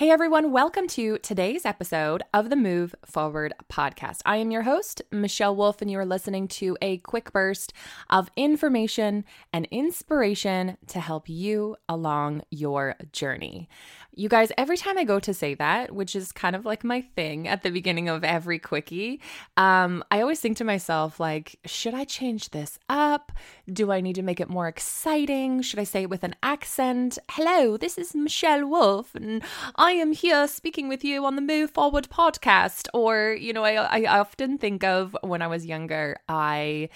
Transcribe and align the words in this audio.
Hey 0.00 0.08
everyone, 0.10 0.50
welcome 0.50 0.86
to 0.86 1.18
today's 1.18 1.66
episode 1.66 2.22
of 2.32 2.48
the 2.48 2.56
Move 2.56 2.94
Forward 3.04 3.52
podcast. 3.70 4.22
I 4.24 4.36
am 4.36 4.50
your 4.50 4.62
host, 4.62 5.02
Michelle 5.12 5.54
Wolf, 5.54 5.82
and 5.82 5.90
you 5.90 5.98
are 5.98 6.06
listening 6.06 6.48
to 6.48 6.78
a 6.80 6.96
quick 6.96 7.34
burst 7.34 7.74
of 8.08 8.30
information 8.34 9.26
and 9.52 9.68
inspiration 9.70 10.78
to 10.86 11.00
help 11.00 11.28
you 11.28 11.76
along 11.86 12.44
your 12.50 12.96
journey. 13.12 13.68
You 14.12 14.28
guys, 14.28 14.50
every 14.58 14.76
time 14.76 14.98
I 14.98 15.04
go 15.04 15.20
to 15.20 15.32
say 15.32 15.54
that, 15.54 15.94
which 15.94 16.16
is 16.16 16.32
kind 16.32 16.56
of 16.56 16.66
like 16.66 16.82
my 16.82 17.00
thing 17.00 17.46
at 17.46 17.62
the 17.62 17.70
beginning 17.70 18.08
of 18.08 18.24
every 18.24 18.58
quickie, 18.58 19.20
um, 19.56 20.02
I 20.10 20.20
always 20.20 20.40
think 20.40 20.56
to 20.56 20.64
myself, 20.64 21.20
like, 21.20 21.60
should 21.64 21.94
I 21.94 22.04
change 22.04 22.50
this 22.50 22.76
up? 22.88 23.30
Do 23.72 23.92
I 23.92 24.00
need 24.00 24.16
to 24.16 24.22
make 24.22 24.40
it 24.40 24.50
more 24.50 24.66
exciting? 24.66 25.62
Should 25.62 25.78
I 25.78 25.84
say 25.84 26.02
it 26.02 26.10
with 26.10 26.24
an 26.24 26.34
accent? 26.42 27.18
Hello, 27.30 27.76
this 27.76 27.96
is 27.98 28.14
Michelle 28.14 28.66
Wolf, 28.66 29.14
and 29.14 29.44
I 29.76 29.92
am 29.92 30.12
here 30.12 30.48
speaking 30.48 30.88
with 30.88 31.04
you 31.04 31.24
on 31.24 31.36
the 31.36 31.42
Move 31.42 31.70
Forward 31.70 32.08
podcast. 32.10 32.88
Or, 32.92 33.36
you 33.38 33.52
know, 33.52 33.62
I, 33.62 34.02
I 34.02 34.18
often 34.18 34.58
think 34.58 34.82
of 34.82 35.16
when 35.22 35.40
I 35.40 35.46
was 35.46 35.66
younger, 35.66 36.18
I 36.28 36.88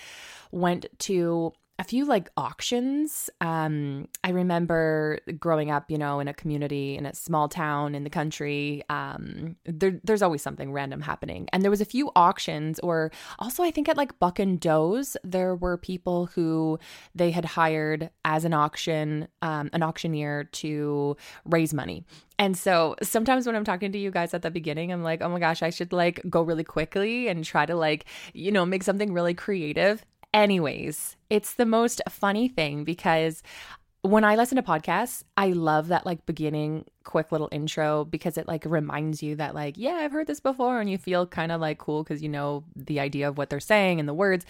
went 0.50 0.86
to 1.00 1.52
a 1.78 1.84
few 1.84 2.04
like 2.04 2.30
auctions. 2.36 3.28
Um, 3.40 4.06
I 4.22 4.30
remember 4.30 5.18
growing 5.38 5.70
up, 5.70 5.90
you 5.90 5.98
know, 5.98 6.20
in 6.20 6.28
a 6.28 6.34
community 6.34 6.96
in 6.96 7.04
a 7.04 7.14
small 7.14 7.48
town 7.48 7.94
in 7.94 8.04
the 8.04 8.10
country. 8.10 8.84
Um, 8.88 9.56
there, 9.64 10.00
there's 10.04 10.22
always 10.22 10.40
something 10.40 10.72
random 10.72 11.00
happening, 11.00 11.48
and 11.52 11.62
there 11.62 11.70
was 11.70 11.80
a 11.80 11.84
few 11.84 12.10
auctions, 12.14 12.78
or 12.80 13.10
also 13.38 13.62
I 13.64 13.70
think 13.70 13.88
at 13.88 13.96
like 13.96 14.18
Buck 14.20 14.38
and 14.38 14.60
Doe's, 14.60 15.16
there 15.24 15.56
were 15.56 15.76
people 15.76 16.26
who 16.26 16.78
they 17.14 17.32
had 17.32 17.44
hired 17.44 18.10
as 18.24 18.44
an 18.44 18.54
auction, 18.54 19.26
um, 19.42 19.70
an 19.72 19.82
auctioneer 19.82 20.44
to 20.44 21.16
raise 21.44 21.74
money. 21.74 22.04
And 22.38 22.56
so 22.56 22.96
sometimes 23.02 23.46
when 23.46 23.54
I'm 23.56 23.64
talking 23.64 23.92
to 23.92 23.98
you 23.98 24.10
guys 24.10 24.34
at 24.34 24.42
the 24.42 24.50
beginning, 24.50 24.92
I'm 24.92 25.02
like, 25.02 25.22
oh 25.22 25.28
my 25.28 25.38
gosh, 25.38 25.62
I 25.62 25.70
should 25.70 25.92
like 25.92 26.20
go 26.28 26.42
really 26.42 26.64
quickly 26.64 27.28
and 27.28 27.44
try 27.44 27.66
to 27.66 27.76
like, 27.76 28.06
you 28.32 28.50
know, 28.50 28.66
make 28.66 28.82
something 28.82 29.12
really 29.12 29.34
creative. 29.34 30.04
Anyways, 30.32 31.16
it's 31.34 31.54
the 31.54 31.66
most 31.66 32.00
funny 32.08 32.46
thing 32.46 32.84
because 32.84 33.42
when 34.02 34.22
I 34.22 34.36
listen 34.36 34.54
to 34.54 34.62
podcasts, 34.62 35.24
I 35.36 35.48
love 35.48 35.88
that 35.88 36.06
like 36.06 36.24
beginning 36.26 36.84
quick 37.02 37.32
little 37.32 37.48
intro 37.50 38.04
because 38.04 38.38
it 38.38 38.46
like 38.46 38.64
reminds 38.64 39.20
you 39.20 39.34
that 39.34 39.52
like, 39.52 39.74
yeah, 39.76 39.94
I've 39.94 40.12
heard 40.12 40.28
this 40.28 40.38
before 40.38 40.78
and 40.78 40.88
you 40.88 40.96
feel 40.96 41.26
kind 41.26 41.50
of 41.50 41.60
like 41.60 41.78
cool 41.78 42.04
because 42.04 42.22
you 42.22 42.28
know 42.28 42.62
the 42.76 43.00
idea 43.00 43.28
of 43.28 43.36
what 43.36 43.50
they're 43.50 43.58
saying 43.58 43.98
and 43.98 44.08
the 44.08 44.14
words. 44.14 44.46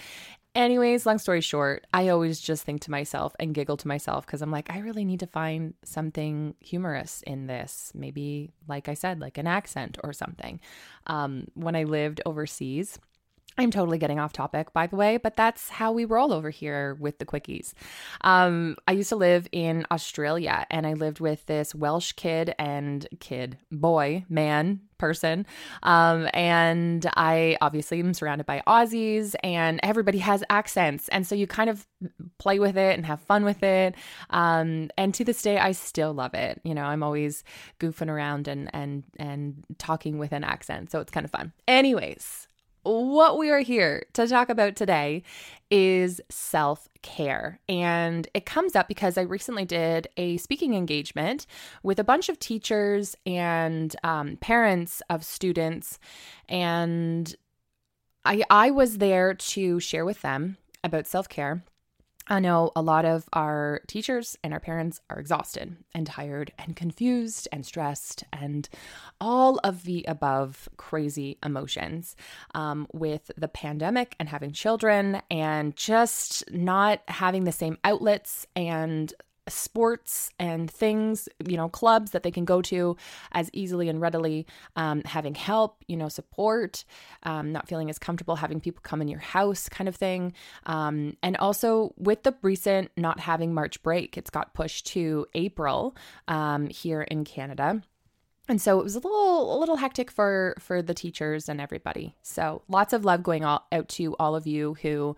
Anyways, 0.54 1.06
long 1.06 1.16
story 1.16 1.40
short, 1.40 1.86
I 1.94 2.08
always 2.08 2.38
just 2.38 2.64
think 2.64 2.82
to 2.82 2.90
myself 2.90 3.34
and 3.40 3.54
giggle 3.54 3.78
to 3.78 3.88
myself 3.88 4.26
because 4.26 4.42
I'm 4.42 4.50
like, 4.50 4.70
I 4.70 4.80
really 4.80 5.06
need 5.06 5.20
to 5.20 5.26
find 5.26 5.72
something 5.84 6.54
humorous 6.60 7.22
in 7.26 7.46
this. 7.46 7.92
Maybe, 7.94 8.50
like 8.68 8.90
I 8.90 8.94
said, 8.94 9.20
like 9.20 9.38
an 9.38 9.46
accent 9.46 9.96
or 10.04 10.12
something. 10.12 10.60
Um, 11.06 11.46
when 11.54 11.76
I 11.76 11.84
lived 11.84 12.20
overseas, 12.26 12.98
I'm 13.56 13.70
totally 13.70 13.98
getting 13.98 14.18
off 14.18 14.32
topic, 14.32 14.72
by 14.72 14.88
the 14.88 14.96
way, 14.96 15.16
but 15.16 15.36
that's 15.36 15.68
how 15.68 15.92
we 15.92 16.04
roll 16.04 16.32
over 16.32 16.50
here 16.50 16.94
with 16.94 17.18
the 17.18 17.24
quickies. 17.24 17.72
Um, 18.22 18.76
I 18.88 18.92
used 18.92 19.10
to 19.10 19.16
live 19.16 19.46
in 19.52 19.86
Australia 19.92 20.66
and 20.70 20.86
I 20.86 20.94
lived 20.94 21.20
with 21.20 21.46
this 21.46 21.72
Welsh 21.72 22.12
kid 22.12 22.54
and 22.58 23.06
kid, 23.20 23.56
boy, 23.70 24.24
man, 24.28 24.80
person. 24.98 25.46
Um, 25.84 26.28
and 26.34 27.06
I 27.16 27.56
obviously 27.60 28.00
am 28.00 28.12
surrounded 28.12 28.46
by 28.46 28.62
Aussies 28.66 29.34
and 29.44 29.78
everybody 29.82 30.18
has 30.18 30.42
accents. 30.50 31.08
And 31.08 31.24
so 31.24 31.36
you 31.36 31.46
kind 31.46 31.70
of 31.70 31.86
play 32.38 32.58
with 32.58 32.76
it 32.76 32.96
and 32.96 33.06
have 33.06 33.20
fun 33.20 33.44
with 33.44 33.62
it. 33.62 33.94
Um, 34.30 34.90
and 34.98 35.14
to 35.14 35.24
this 35.24 35.42
day, 35.42 35.58
I 35.58 35.72
still 35.72 36.12
love 36.12 36.34
it. 36.34 36.60
You 36.64 36.74
know, 36.74 36.84
I'm 36.84 37.04
always 37.04 37.44
goofing 37.78 38.08
around 38.08 38.48
and, 38.48 38.68
and, 38.74 39.04
and 39.16 39.64
talking 39.78 40.18
with 40.18 40.32
an 40.32 40.42
accent. 40.42 40.90
So 40.90 41.00
it's 41.00 41.12
kind 41.12 41.24
of 41.24 41.30
fun. 41.30 41.52
Anyways, 41.68 42.48
what 42.84 43.38
we 43.38 43.50
are 43.50 43.60
here 43.60 44.04
to 44.12 44.28
talk 44.28 44.48
about 44.48 44.76
today 44.76 45.22
is 45.70 46.20
self 46.28 46.88
care. 47.02 47.58
And 47.68 48.28
it 48.34 48.46
comes 48.46 48.76
up 48.76 48.88
because 48.88 49.18
I 49.18 49.22
recently 49.22 49.64
did 49.64 50.08
a 50.16 50.36
speaking 50.36 50.74
engagement 50.74 51.46
with 51.82 51.98
a 51.98 52.04
bunch 52.04 52.28
of 52.28 52.38
teachers 52.38 53.16
and 53.26 53.94
um, 54.04 54.36
parents 54.36 55.02
of 55.10 55.24
students. 55.24 55.98
And 56.48 57.34
I, 58.24 58.42
I 58.50 58.70
was 58.70 58.98
there 58.98 59.34
to 59.34 59.80
share 59.80 60.04
with 60.04 60.22
them 60.22 60.56
about 60.82 61.06
self 61.06 61.28
care 61.28 61.64
I 62.26 62.40
know 62.40 62.72
a 62.74 62.80
lot 62.80 63.04
of 63.04 63.28
our 63.34 63.82
teachers 63.86 64.36
and 64.42 64.54
our 64.54 64.60
parents 64.60 65.00
are 65.10 65.18
exhausted 65.18 65.76
and 65.94 66.06
tired 66.06 66.52
and 66.58 66.74
confused 66.74 67.48
and 67.52 67.66
stressed 67.66 68.24
and 68.32 68.66
all 69.20 69.58
of 69.62 69.84
the 69.84 70.04
above 70.08 70.68
crazy 70.78 71.36
emotions 71.44 72.16
um, 72.54 72.86
with 72.92 73.30
the 73.36 73.48
pandemic 73.48 74.16
and 74.18 74.28
having 74.28 74.52
children 74.52 75.20
and 75.30 75.76
just 75.76 76.50
not 76.50 77.02
having 77.08 77.44
the 77.44 77.52
same 77.52 77.76
outlets 77.84 78.46
and 78.56 79.12
sports 79.48 80.30
and 80.38 80.70
things, 80.70 81.28
you 81.46 81.56
know, 81.56 81.68
clubs 81.68 82.12
that 82.12 82.22
they 82.22 82.30
can 82.30 82.44
go 82.44 82.62
to 82.62 82.96
as 83.32 83.50
easily 83.52 83.88
and 83.88 84.00
readily, 84.00 84.46
um, 84.76 85.02
having 85.04 85.34
help, 85.34 85.84
you 85.86 85.96
know, 85.96 86.08
support, 86.08 86.84
um, 87.24 87.52
not 87.52 87.68
feeling 87.68 87.90
as 87.90 87.98
comfortable 87.98 88.36
having 88.36 88.60
people 88.60 88.80
come 88.82 89.02
in 89.02 89.08
your 89.08 89.20
house, 89.20 89.68
kind 89.68 89.88
of 89.88 89.96
thing. 89.96 90.32
Um, 90.66 91.16
and 91.22 91.36
also 91.36 91.92
with 91.96 92.22
the 92.22 92.34
recent 92.42 92.90
not 92.96 93.20
having 93.20 93.52
March 93.52 93.82
break, 93.82 94.16
it's 94.16 94.30
got 94.30 94.54
pushed 94.54 94.86
to 94.88 95.26
April 95.34 95.96
um, 96.28 96.68
here 96.68 97.02
in 97.02 97.24
Canada. 97.24 97.82
And 98.48 98.60
so 98.60 98.78
it 98.78 98.84
was 98.84 98.94
a 98.94 98.98
little 98.98 99.56
a 99.56 99.58
little 99.58 99.76
hectic 99.76 100.10
for 100.10 100.54
for 100.58 100.82
the 100.82 100.94
teachers 100.94 101.48
and 101.48 101.60
everybody. 101.60 102.14
So 102.22 102.62
lots 102.68 102.92
of 102.92 103.04
love 103.04 103.22
going 103.22 103.44
all, 103.44 103.66
out 103.72 103.88
to 103.90 104.14
all 104.18 104.36
of 104.36 104.46
you 104.46 104.74
who 104.82 105.16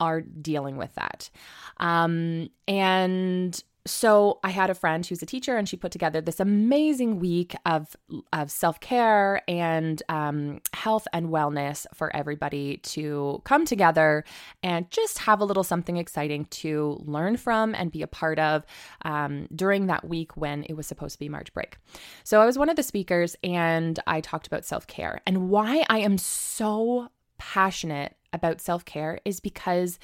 are 0.00 0.20
dealing 0.20 0.76
with 0.76 0.94
that. 0.94 1.30
Um, 1.78 2.50
and 2.66 3.62
so 3.88 4.38
I 4.44 4.50
had 4.50 4.70
a 4.70 4.74
friend 4.74 5.04
who's 5.04 5.22
a 5.22 5.26
teacher, 5.26 5.56
and 5.56 5.68
she 5.68 5.76
put 5.76 5.92
together 5.92 6.20
this 6.20 6.40
amazing 6.40 7.18
week 7.18 7.54
of 7.66 7.96
of 8.32 8.50
self 8.50 8.80
care 8.80 9.42
and 9.48 10.02
um, 10.08 10.60
health 10.72 11.06
and 11.12 11.28
wellness 11.28 11.86
for 11.94 12.14
everybody 12.14 12.78
to 12.78 13.42
come 13.44 13.64
together 13.64 14.24
and 14.62 14.90
just 14.90 15.18
have 15.20 15.40
a 15.40 15.44
little 15.44 15.64
something 15.64 15.96
exciting 15.96 16.44
to 16.46 17.00
learn 17.04 17.36
from 17.36 17.74
and 17.74 17.90
be 17.90 18.02
a 18.02 18.06
part 18.06 18.38
of 18.38 18.64
um, 19.02 19.48
during 19.54 19.86
that 19.86 20.06
week 20.08 20.36
when 20.36 20.64
it 20.64 20.74
was 20.74 20.86
supposed 20.86 21.14
to 21.14 21.18
be 21.18 21.28
March 21.28 21.52
break. 21.52 21.78
So 22.24 22.40
I 22.40 22.46
was 22.46 22.58
one 22.58 22.68
of 22.68 22.76
the 22.76 22.82
speakers, 22.82 23.36
and 23.42 23.98
I 24.06 24.20
talked 24.20 24.46
about 24.46 24.64
self 24.64 24.86
care 24.86 25.20
and 25.26 25.48
why 25.48 25.84
I 25.88 25.98
am 26.00 26.18
so 26.18 27.08
passionate 27.38 28.16
about 28.32 28.60
self 28.60 28.84
care 28.84 29.20
is 29.24 29.40
because 29.40 29.98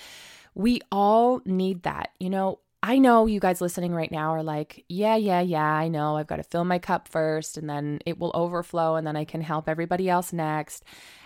we 0.55 0.81
all 0.91 1.43
need 1.45 1.83
that. 1.83 2.11
You 2.19 2.31
know, 2.31 2.61
I 2.87 2.99
know 2.99 3.25
you 3.25 3.41
guys 3.41 3.63
listening 3.63 3.95
right 3.95 4.13
now 4.13 4.35
are 4.35 4.43
like, 4.43 4.85
yeah, 4.91 5.17
yeah, 5.17 5.41
yeah, 5.41 5.65
I 5.65 5.89
know. 5.89 6.19
I've 6.19 6.27
got 6.27 6.37
to 6.37 6.43
fill 6.43 6.67
my 6.67 6.79
cup 6.79 7.09
first 7.09 7.57
and 7.57 7.69
then 7.69 8.01
it 8.05 8.19
will 8.19 8.31
overflow 8.35 8.97
and 8.97 9.07
then 9.07 9.17
I 9.17 9.25
can 9.25 9.41
help 9.41 9.71
everybody 9.71 10.11
else 10.11 10.35
next. 10.35 10.85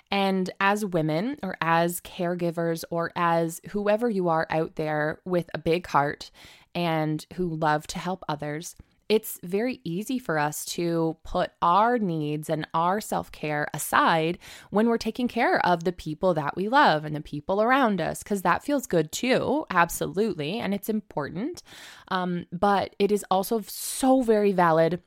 And 0.09 0.49
as 0.61 0.85
women 0.85 1.37
or 1.43 1.57
as 1.61 2.01
caregivers 2.03 2.85
or 2.91 3.11
as 3.17 3.61
whoever 3.71 4.09
you 4.09 4.29
are 4.29 4.47
out 4.51 4.77
there 4.77 5.19
with 5.25 5.51
a 5.53 5.59
big 5.59 5.89
heart 5.89 6.31
and 6.77 7.27
who 7.35 7.49
love 7.49 7.89
to 7.89 7.99
help 7.99 8.23
others, 8.29 8.77
it's 9.09 9.39
very 9.43 9.81
easy 9.85 10.19
for 10.19 10.39
us 10.39 10.65
to 10.67 11.17
put 11.25 11.51
our 11.63 11.99
needs 11.99 12.51
and 12.51 12.67
our 12.75 13.01
self 13.01 13.33
care 13.33 13.69
aside 13.73 14.39
when 14.71 14.89
we're 14.89 14.99
taking 14.99 15.29
care 15.29 15.65
of 15.67 15.85
the 15.85 15.93
people 15.93 16.35
that 16.35 16.57
we 16.57 16.69
love 16.69 17.05
and 17.05 17.17
the 17.17 17.21
people 17.21 17.63
around 17.63 18.01
us, 18.01 18.23
because 18.23 18.43
that 18.43 18.63
feels 18.63 18.87
good 18.87 19.11
too, 19.11 19.65
absolutely. 19.71 20.59
And 20.59 20.75
it's 20.75 20.89
important. 20.89 21.63
Um, 22.09 22.47
but 22.53 22.95
it 22.99 23.11
is 23.11 23.25
also 23.31 23.61
so 23.67 24.23
very 24.23 24.53
valid 24.53 25.03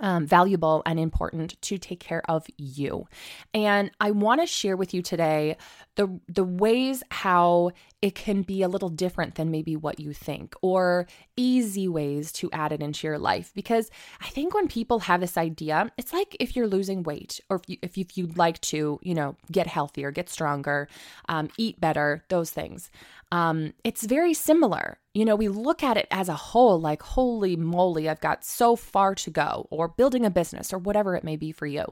um, 0.00 0.26
valuable 0.26 0.82
and 0.86 0.98
important 0.98 1.60
to 1.62 1.78
take 1.78 2.00
care 2.00 2.22
of 2.28 2.46
you. 2.56 3.06
And 3.54 3.90
I 4.00 4.10
want 4.12 4.40
to 4.40 4.46
share 4.46 4.76
with 4.76 4.94
you 4.94 5.02
today 5.02 5.56
the 5.96 6.20
the 6.28 6.44
ways 6.44 7.02
how 7.10 7.72
it 8.00 8.14
can 8.14 8.42
be 8.42 8.62
a 8.62 8.68
little 8.68 8.88
different 8.88 9.34
than 9.34 9.50
maybe 9.50 9.74
what 9.74 9.98
you 9.98 10.12
think 10.12 10.54
or 10.62 11.06
easy 11.36 11.88
ways 11.88 12.30
to 12.30 12.50
add 12.52 12.70
it 12.70 12.80
into 12.80 13.06
your 13.06 13.18
life 13.18 13.50
because 13.54 13.90
I 14.20 14.28
think 14.28 14.54
when 14.54 14.68
people 14.68 15.00
have 15.00 15.20
this 15.20 15.36
idea, 15.36 15.90
it's 15.98 16.12
like 16.12 16.36
if 16.38 16.54
you're 16.54 16.68
losing 16.68 17.02
weight 17.02 17.40
or 17.50 17.56
if 17.56 17.68
you 17.68 17.76
if, 17.82 17.98
you, 17.98 18.02
if 18.08 18.16
you'd 18.16 18.38
like 18.38 18.60
to, 18.60 19.00
you 19.02 19.14
know, 19.14 19.36
get 19.50 19.66
healthier, 19.66 20.10
get 20.12 20.28
stronger, 20.28 20.88
um, 21.28 21.48
eat 21.56 21.80
better, 21.80 22.24
those 22.28 22.50
things. 22.50 22.90
Um, 23.32 23.74
it's 23.84 24.04
very 24.04 24.32
similar. 24.32 24.98
You 25.12 25.24
know, 25.24 25.36
we 25.36 25.48
look 25.48 25.82
at 25.82 25.96
it 25.96 26.06
as 26.10 26.28
a 26.28 26.34
whole, 26.34 26.80
like, 26.80 27.02
holy 27.02 27.56
moly, 27.56 28.08
I've 28.08 28.20
got 28.20 28.44
so 28.44 28.76
far 28.76 29.14
to 29.16 29.30
go, 29.30 29.66
or 29.70 29.88
building 29.88 30.24
a 30.24 30.30
business, 30.30 30.72
or 30.72 30.78
whatever 30.78 31.16
it 31.16 31.24
may 31.24 31.36
be 31.36 31.52
for 31.52 31.66
you. 31.66 31.84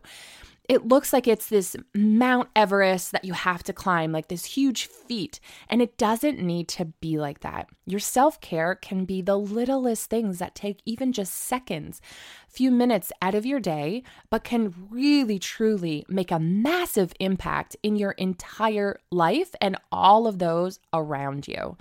It 0.69 0.89
looks 0.89 1.13
like 1.13 1.27
it's 1.29 1.49
this 1.49 1.77
Mount 1.95 2.49
Everest 2.57 3.13
that 3.13 3.25
you 3.25 3.33
have 3.33 3.63
to 3.65 3.73
climb, 3.73 4.13
like 4.13 4.29
this 4.29 4.45
huge 4.45 4.87
feat. 4.87 5.41
And 5.69 5.81
it 5.81 5.97
doesn't 5.97 6.41
need 6.41 6.69
to 6.69 6.87
be 6.87 7.19
like 7.19 7.41
that. 7.41 7.69
Your 7.87 8.01
self 8.01 8.41
care 8.41 8.75
can 8.75 9.05
be 9.05 9.23
the 9.23 9.39
littlest 9.39 10.11
things 10.11 10.39
that 10.39 10.55
take 10.55 10.81
even 10.85 11.13
just 11.13 11.35
seconds, 11.35 12.01
few 12.49 12.71
minutes 12.71 13.13
out 13.23 13.35
of 13.35 13.47
your 13.47 13.61
day, 13.61 14.03
but 14.31 14.45
can 14.45 14.75
really, 14.91 15.39
truly 15.39 16.05
make 16.09 16.31
a 16.31 16.41
massive 16.41 17.13
impact 17.21 17.77
in 17.83 17.97
your 17.97 18.13
entire 18.13 18.99
life 19.11 19.55
and 19.61 19.77
all 19.93 20.27
of 20.27 20.39
those 20.39 20.81
around 20.93 21.47
you. 21.47 21.77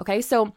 Okay, 0.00 0.20
so 0.20 0.54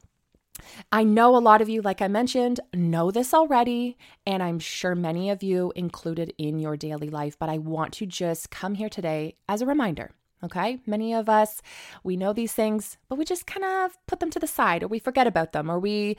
I 0.91 1.03
know 1.03 1.35
a 1.35 1.39
lot 1.39 1.61
of 1.61 1.69
you, 1.69 1.81
like 1.81 2.01
I 2.01 2.07
mentioned, 2.07 2.59
know 2.73 3.11
this 3.11 3.33
already, 3.33 3.97
and 4.25 4.41
I'm 4.41 4.59
sure 4.59 4.95
many 4.95 5.29
of 5.29 5.43
you 5.43 5.71
include 5.75 6.19
it 6.19 6.33
in 6.37 6.59
your 6.59 6.77
daily 6.77 7.09
life, 7.09 7.37
but 7.37 7.49
I 7.49 7.57
want 7.57 7.93
to 7.93 8.05
just 8.05 8.49
come 8.49 8.75
here 8.75 8.89
today 8.89 9.35
as 9.47 9.61
a 9.61 9.65
reminder. 9.65 10.11
Okay. 10.43 10.79
Many 10.85 11.13
of 11.13 11.27
us, 11.27 11.61
we 12.03 12.15
know 12.15 12.31
these 12.31 12.53
things, 12.53 12.97
but 13.09 13.17
we 13.17 13.25
just 13.25 13.45
kind 13.45 13.65
of 13.65 13.97
put 14.07 14.19
them 14.21 14.29
to 14.31 14.39
the 14.39 14.47
side 14.47 14.83
or 14.83 14.87
we 14.87 14.99
forget 14.99 15.27
about 15.27 15.51
them 15.51 15.69
or 15.69 15.79
we 15.79 16.15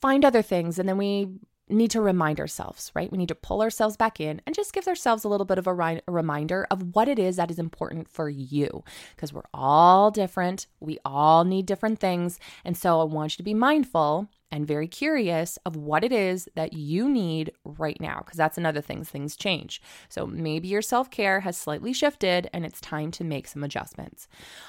find 0.00 0.24
other 0.24 0.42
things 0.42 0.78
and 0.78 0.86
then 0.86 0.98
we 0.98 1.28
need 1.68 1.90
to 1.90 2.00
remind 2.00 2.38
ourselves, 2.38 2.92
right? 2.94 3.10
We 3.10 3.18
need 3.18 3.28
to 3.28 3.34
pull 3.34 3.60
ourselves 3.60 3.96
back 3.96 4.20
in 4.20 4.40
and 4.46 4.54
just 4.54 4.72
give 4.72 4.86
ourselves 4.86 5.24
a 5.24 5.28
little 5.28 5.46
bit 5.46 5.58
of 5.58 5.66
a, 5.66 5.74
ri- 5.74 6.00
a 6.06 6.12
reminder 6.12 6.66
of 6.70 6.94
what 6.94 7.08
it 7.08 7.18
is 7.18 7.36
that 7.36 7.50
is 7.50 7.58
important 7.58 8.08
for 8.08 8.28
you 8.28 8.84
because 9.14 9.32
we're 9.32 9.42
all 9.52 10.10
different. 10.10 10.66
We 10.80 10.98
all 11.04 11.44
need 11.44 11.66
different 11.66 11.98
things. 11.98 12.38
And 12.64 12.76
so 12.76 13.00
I 13.00 13.04
want 13.04 13.32
you 13.32 13.36
to 13.38 13.42
be 13.42 13.54
mindful 13.54 14.28
and 14.52 14.66
very 14.66 14.86
curious 14.86 15.58
of 15.66 15.74
what 15.74 16.04
it 16.04 16.12
is 16.12 16.48
that 16.54 16.72
you 16.72 17.08
need 17.08 17.50
right 17.64 18.00
now 18.00 18.20
because 18.20 18.36
that's 18.38 18.58
another 18.58 18.80
thing 18.80 19.02
things 19.02 19.36
change. 19.36 19.82
So 20.08 20.24
maybe 20.24 20.68
your 20.68 20.82
self-care 20.82 21.40
has 21.40 21.56
slightly 21.56 21.92
shifted 21.92 22.48
and 22.52 22.64
it's 22.64 22.80
time 22.80 23.10
to 23.12 23.24
make 23.24 23.48
some 23.48 23.64
adjustments. 23.64 24.28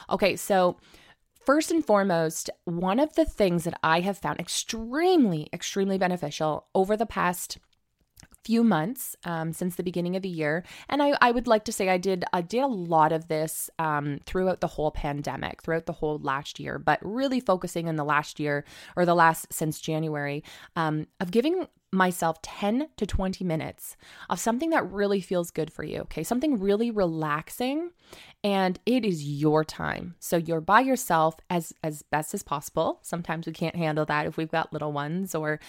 Okay, 0.10 0.36
so 0.36 0.78
First 1.48 1.72
and 1.72 1.86
foremost, 1.86 2.50
one 2.66 3.00
of 3.00 3.16
the 3.16 3.24
things 3.24 3.64
that 3.64 3.80
I 3.82 4.02
have 4.02 4.18
found 4.18 4.38
extremely, 4.38 5.48
extremely 5.54 5.98
beneficial 5.98 6.66
over 6.76 6.98
the 6.98 7.06
past 7.06 7.58
few 8.44 8.66
months 8.66 9.16
um, 9.24 9.54
since 9.54 9.78
the 9.78 9.84
beginning 9.84 10.18
of 10.18 10.24
the 10.24 10.30
year 10.30 10.66
and 10.90 11.02
I, 11.02 11.18
I 11.22 11.32
would 11.32 11.48
like 11.48 11.66
to 11.66 11.74
say 11.74 11.90
i 11.90 11.98
did 11.98 12.24
i 12.32 12.40
did 12.40 12.62
a 12.62 12.68
lot 12.68 13.12
of 13.12 13.28
this 13.28 13.70
um, 13.78 14.20
throughout 14.26 14.62
the 14.62 14.68
whole 14.68 14.90
pandemic 14.90 15.62
throughout 15.62 15.86
the 15.86 15.92
whole 15.92 16.18
last 16.20 16.58
year 16.58 16.80
but 16.80 16.98
really 17.02 17.42
focusing 17.42 17.88
in 17.88 17.98
the 17.98 18.06
last 18.06 18.40
year 18.40 18.64
or 18.96 19.06
the 19.06 19.16
last 19.16 19.52
since 19.52 19.82
january 19.82 20.46
um, 20.78 21.08
of 21.20 21.32
giving 21.32 21.68
myself 21.92 22.42
10 22.42 22.90
to 22.98 23.06
20 23.06 23.46
minutes 23.46 23.96
of 24.30 24.40
something 24.40 24.72
that 24.72 24.92
really 24.92 25.22
feels 25.22 25.52
good 25.52 25.72
for 25.72 25.84
you, 25.84 26.00
okay? 26.00 26.24
Something 26.24 26.60
really 26.60 26.92
relaxing 26.92 27.92
and 28.44 28.78
it 28.86 29.06
is 29.06 29.24
your 29.24 29.64
time. 29.64 30.16
So 30.20 30.36
you're 30.36 30.62
by 30.62 30.82
yourself 30.82 31.36
as 31.50 31.74
as 31.84 32.04
best 32.04 32.34
as 32.34 32.44
possible. 32.44 33.00
Sometimes 33.04 33.48
we 33.48 33.54
can't 33.54 33.76
handle 33.76 34.06
that 34.06 34.26
if 34.26 34.36
we've 34.36 34.52
got 34.52 34.74
little 34.74 34.92
ones 34.92 35.34
or 35.34 35.60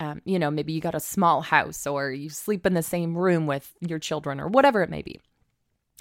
um, 0.00 0.20
you 0.24 0.38
know, 0.38 0.50
maybe 0.50 0.72
you 0.72 0.80
got 0.80 0.94
a 0.94 1.00
small 1.00 1.42
house 1.42 1.86
or 1.86 2.10
you 2.10 2.28
sleep 2.28 2.66
in 2.66 2.74
the 2.74 2.82
same 2.82 3.16
room 3.16 3.46
with 3.46 3.72
your 3.80 3.98
children 4.00 4.40
or 4.40 4.48
whatever 4.48 4.82
it 4.82 4.90
may 4.90 5.02
be. 5.02 5.20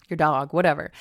Your 0.09 0.17
dog, 0.17 0.53
whatever. 0.53 0.91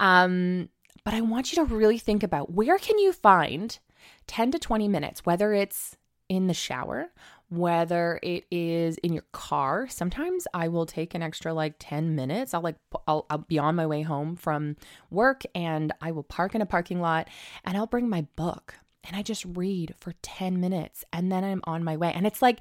Um 0.00 0.68
but 1.04 1.14
I 1.14 1.20
want 1.20 1.52
you 1.52 1.56
to 1.56 1.74
really 1.74 1.98
think 1.98 2.22
about 2.22 2.52
where 2.52 2.78
can 2.78 2.98
you 2.98 3.12
find 3.12 3.78
10 4.26 4.52
to 4.52 4.58
20 4.58 4.88
minutes, 4.88 5.24
whether 5.24 5.52
it's 5.52 5.96
in 6.28 6.46
the 6.46 6.54
shower, 6.54 7.10
whether 7.56 8.18
it 8.22 8.44
is 8.50 8.98
in 8.98 9.12
your 9.12 9.24
car. 9.32 9.86
Sometimes 9.88 10.46
I 10.54 10.68
will 10.68 10.86
take 10.86 11.14
an 11.14 11.22
extra 11.22 11.54
like 11.54 11.76
10 11.78 12.14
minutes. 12.14 12.54
I'll 12.54 12.60
like, 12.60 12.76
I'll, 13.06 13.26
I'll, 13.30 13.38
be 13.38 13.58
on 13.58 13.74
my 13.74 13.86
way 13.86 14.02
home 14.02 14.36
from 14.36 14.76
work 15.10 15.42
and 15.54 15.92
I 16.00 16.12
will 16.12 16.22
park 16.22 16.54
in 16.54 16.62
a 16.62 16.66
parking 16.66 17.00
lot 17.00 17.28
and 17.64 17.76
I'll 17.76 17.86
bring 17.86 18.08
my 18.08 18.26
book 18.36 18.74
and 19.04 19.16
I 19.16 19.22
just 19.22 19.44
read 19.44 19.94
for 19.98 20.14
10 20.22 20.60
minutes 20.60 21.04
and 21.12 21.30
then 21.30 21.44
I'm 21.44 21.60
on 21.64 21.84
my 21.84 21.96
way. 21.96 22.12
And 22.14 22.26
it's 22.26 22.42
like 22.42 22.60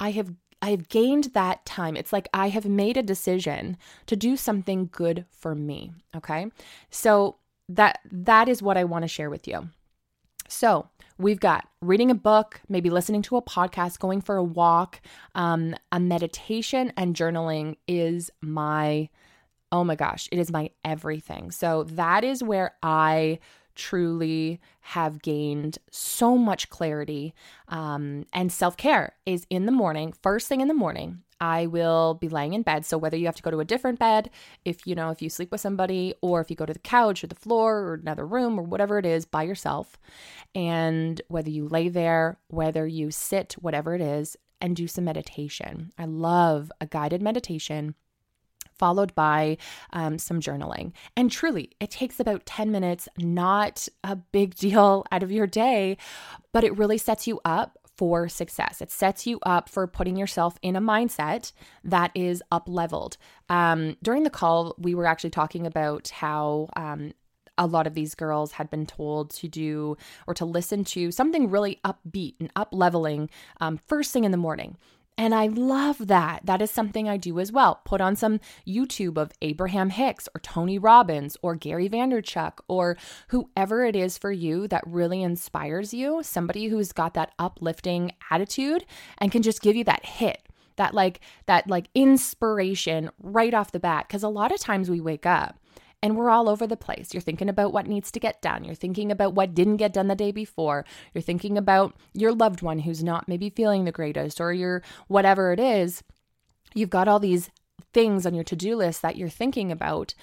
I 0.00 0.10
have 0.12 0.32
I 0.62 0.70
have 0.70 0.88
gained 0.88 1.24
that 1.34 1.66
time. 1.66 1.96
It's 1.96 2.12
like 2.12 2.28
I 2.32 2.48
have 2.48 2.66
made 2.66 2.96
a 2.96 3.02
decision 3.02 3.76
to 4.06 4.14
do 4.14 4.36
something 4.36 4.88
good 4.92 5.26
for 5.30 5.56
me, 5.56 5.92
okay? 6.16 6.46
So 6.88 7.36
that 7.68 7.98
that 8.10 8.48
is 8.48 8.62
what 8.62 8.78
I 8.78 8.84
want 8.84 9.02
to 9.02 9.08
share 9.08 9.28
with 9.28 9.48
you. 9.48 9.68
So, 10.48 10.88
we've 11.18 11.40
got 11.40 11.68
reading 11.80 12.10
a 12.10 12.14
book, 12.14 12.60
maybe 12.68 12.90
listening 12.90 13.22
to 13.22 13.36
a 13.36 13.42
podcast, 13.42 13.98
going 13.98 14.20
for 14.20 14.36
a 14.36 14.44
walk, 14.44 15.00
um, 15.34 15.74
a 15.90 16.00
meditation, 16.00 16.92
and 16.96 17.14
journaling 17.16 17.76
is 17.86 18.30
my, 18.40 19.08
oh 19.70 19.84
my 19.84 19.94
gosh, 19.96 20.28
it 20.32 20.38
is 20.38 20.50
my 20.50 20.70
everything. 20.84 21.50
So 21.50 21.84
that 21.84 22.24
is 22.24 22.42
where 22.42 22.74
I 22.82 23.38
truly 23.74 24.60
have 24.80 25.22
gained 25.22 25.78
so 25.90 26.36
much 26.36 26.68
clarity 26.68 27.34
um, 27.68 28.26
and 28.32 28.52
self 28.52 28.76
care 28.76 29.14
is 29.26 29.46
in 29.50 29.66
the 29.66 29.72
morning, 29.72 30.12
first 30.22 30.48
thing 30.48 30.60
in 30.60 30.68
the 30.68 30.74
morning. 30.74 31.22
I 31.42 31.66
will 31.66 32.14
be 32.14 32.28
laying 32.28 32.54
in 32.54 32.62
bed. 32.62 32.86
So 32.86 32.96
whether 32.96 33.16
you 33.16 33.26
have 33.26 33.34
to 33.34 33.42
go 33.42 33.50
to 33.50 33.58
a 33.58 33.64
different 33.64 33.98
bed, 33.98 34.30
if 34.64 34.86
you 34.86 34.94
know, 34.94 35.10
if 35.10 35.20
you 35.20 35.28
sleep 35.28 35.50
with 35.50 35.60
somebody, 35.60 36.14
or 36.22 36.40
if 36.40 36.48
you 36.50 36.56
go 36.56 36.64
to 36.64 36.72
the 36.72 36.78
couch 36.78 37.24
or 37.24 37.26
the 37.26 37.34
floor 37.34 37.78
or 37.80 37.94
another 37.94 38.24
room 38.24 38.58
or 38.58 38.62
whatever 38.62 38.96
it 38.96 39.04
is 39.04 39.24
by 39.24 39.42
yourself, 39.42 39.98
and 40.54 41.20
whether 41.26 41.50
you 41.50 41.66
lay 41.66 41.88
there, 41.88 42.38
whether 42.46 42.86
you 42.86 43.10
sit, 43.10 43.54
whatever 43.54 43.92
it 43.96 44.00
is, 44.00 44.36
and 44.60 44.76
do 44.76 44.86
some 44.86 45.04
meditation. 45.04 45.92
I 45.98 46.04
love 46.04 46.70
a 46.80 46.86
guided 46.86 47.20
meditation 47.20 47.96
followed 48.78 49.12
by 49.16 49.58
um, 49.92 50.18
some 50.18 50.40
journaling. 50.40 50.92
And 51.16 51.30
truly, 51.30 51.70
it 51.80 51.90
takes 51.90 52.20
about 52.20 52.46
10 52.46 52.70
minutes, 52.70 53.08
not 53.18 53.88
a 54.04 54.14
big 54.14 54.54
deal 54.64 55.04
out 55.10 55.24
of 55.24 55.32
your 55.32 55.48
day, 55.48 55.96
but 56.52 56.62
it 56.62 56.76
really 56.78 56.98
sets 56.98 57.26
you 57.26 57.40
up 57.44 57.78
for 57.96 58.28
success. 58.28 58.80
It 58.80 58.90
sets 58.90 59.26
you 59.26 59.38
up 59.42 59.68
for 59.68 59.86
putting 59.86 60.16
yourself 60.16 60.58
in 60.62 60.76
a 60.76 60.80
mindset 60.80 61.52
that 61.84 62.10
is 62.14 62.42
up 62.50 62.68
leveled. 62.68 63.16
Um, 63.48 63.96
during 64.02 64.22
the 64.22 64.30
call, 64.30 64.74
we 64.78 64.94
were 64.94 65.06
actually 65.06 65.30
talking 65.30 65.66
about 65.66 66.08
how 66.08 66.68
um, 66.76 67.12
a 67.58 67.66
lot 67.66 67.86
of 67.86 67.94
these 67.94 68.14
girls 68.14 68.52
had 68.52 68.70
been 68.70 68.86
told 68.86 69.30
to 69.30 69.48
do 69.48 69.96
or 70.26 70.34
to 70.34 70.44
listen 70.44 70.84
to 70.84 71.10
something 71.10 71.50
really 71.50 71.80
upbeat 71.84 72.34
and 72.40 72.50
up 72.56 72.68
leveling 72.72 73.28
um, 73.60 73.76
first 73.76 74.12
thing 74.12 74.24
in 74.24 74.30
the 74.32 74.36
morning. 74.36 74.76
And 75.18 75.34
I 75.34 75.46
love 75.46 76.08
that. 76.08 76.46
That 76.46 76.62
is 76.62 76.70
something 76.70 77.08
I 77.08 77.16
do 77.16 77.38
as 77.38 77.52
well. 77.52 77.80
Put 77.84 78.00
on 78.00 78.16
some 78.16 78.40
YouTube 78.66 79.18
of 79.18 79.32
Abraham 79.42 79.90
Hicks 79.90 80.28
or 80.34 80.40
Tony 80.40 80.78
Robbins 80.78 81.36
or 81.42 81.54
Gary 81.54 81.88
Vaynerchuk 81.88 82.54
or 82.66 82.96
whoever 83.28 83.84
it 83.84 83.94
is 83.94 84.16
for 84.16 84.32
you 84.32 84.66
that 84.68 84.82
really 84.86 85.22
inspires 85.22 85.92
you. 85.92 86.22
Somebody 86.22 86.68
who's 86.68 86.92
got 86.92 87.14
that 87.14 87.34
uplifting 87.38 88.12
attitude 88.30 88.86
and 89.18 89.30
can 89.30 89.42
just 89.42 89.60
give 89.60 89.76
you 89.76 89.84
that 89.84 90.04
hit 90.04 90.48
that 90.76 90.94
like 90.94 91.20
that 91.46 91.68
like 91.68 91.88
inspiration 91.94 93.10
right 93.22 93.52
off 93.52 93.72
the 93.72 93.78
bat 93.78 94.06
because 94.08 94.22
a 94.22 94.28
lot 94.28 94.52
of 94.52 94.58
times 94.58 94.88
we 94.88 95.00
wake 95.00 95.26
up 95.26 95.58
and 96.02 96.16
we're 96.16 96.30
all 96.30 96.48
over 96.48 96.66
the 96.66 96.76
place. 96.76 97.14
You're 97.14 97.20
thinking 97.20 97.48
about 97.48 97.72
what 97.72 97.86
needs 97.86 98.10
to 98.12 98.20
get 98.20 98.42
done. 98.42 98.64
You're 98.64 98.74
thinking 98.74 99.12
about 99.12 99.34
what 99.34 99.54
didn't 99.54 99.76
get 99.76 99.92
done 99.92 100.08
the 100.08 100.16
day 100.16 100.32
before. 100.32 100.84
You're 101.14 101.22
thinking 101.22 101.56
about 101.56 101.94
your 102.12 102.32
loved 102.32 102.60
one 102.60 102.80
who's 102.80 103.04
not 103.04 103.28
maybe 103.28 103.50
feeling 103.50 103.84
the 103.84 103.92
greatest 103.92 104.40
or 104.40 104.52
your 104.52 104.82
whatever 105.06 105.52
it 105.52 105.60
is. 105.60 106.02
You've 106.74 106.90
got 106.90 107.08
all 107.08 107.20
these 107.20 107.50
things 107.94 108.26
on 108.26 108.34
your 108.34 108.44
to 108.44 108.56
do 108.56 108.76
list 108.76 109.02
that 109.02 109.16
you're 109.16 109.28
thinking 109.28 109.70
about. 109.70 110.14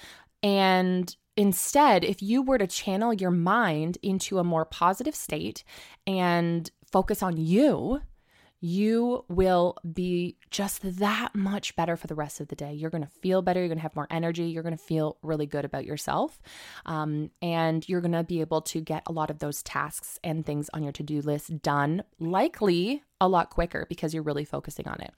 And 0.42 1.14
instead, 1.36 2.04
if 2.04 2.20
you 2.20 2.42
were 2.42 2.58
to 2.58 2.66
channel 2.66 3.14
your 3.14 3.30
mind 3.30 3.96
into 4.02 4.38
a 4.38 4.44
more 4.44 4.64
positive 4.64 5.14
state 5.14 5.64
and 6.06 6.70
focus 6.90 7.22
on 7.22 7.36
you, 7.36 8.02
you 8.60 9.24
will 9.28 9.76
be 9.90 10.36
just 10.50 10.98
that 10.98 11.34
much 11.34 11.74
better 11.76 11.96
for 11.96 12.06
the 12.06 12.14
rest 12.14 12.40
of 12.40 12.48
the 12.48 12.56
day. 12.56 12.74
You're 12.74 12.90
going 12.90 13.04
to 13.04 13.10
feel 13.20 13.40
better. 13.40 13.58
You're 13.60 13.68
going 13.68 13.78
to 13.78 13.82
have 13.82 13.96
more 13.96 14.06
energy. 14.10 14.44
You're 14.44 14.62
going 14.62 14.76
to 14.76 14.82
feel 14.82 15.16
really 15.22 15.46
good 15.46 15.64
about 15.64 15.86
yourself. 15.86 16.42
Um, 16.84 17.30
and 17.40 17.88
you're 17.88 18.02
going 18.02 18.12
to 18.12 18.22
be 18.22 18.40
able 18.42 18.60
to 18.62 18.80
get 18.80 19.02
a 19.06 19.12
lot 19.12 19.30
of 19.30 19.38
those 19.38 19.62
tasks 19.62 20.18
and 20.22 20.44
things 20.44 20.68
on 20.74 20.82
your 20.82 20.92
to 20.92 21.02
do 21.02 21.22
list 21.22 21.62
done, 21.62 22.02
likely 22.18 23.02
a 23.18 23.28
lot 23.28 23.50
quicker 23.50 23.86
because 23.88 24.12
you're 24.12 24.22
really 24.22 24.44
focusing 24.44 24.86
on 24.88 25.00
it. 25.00 25.14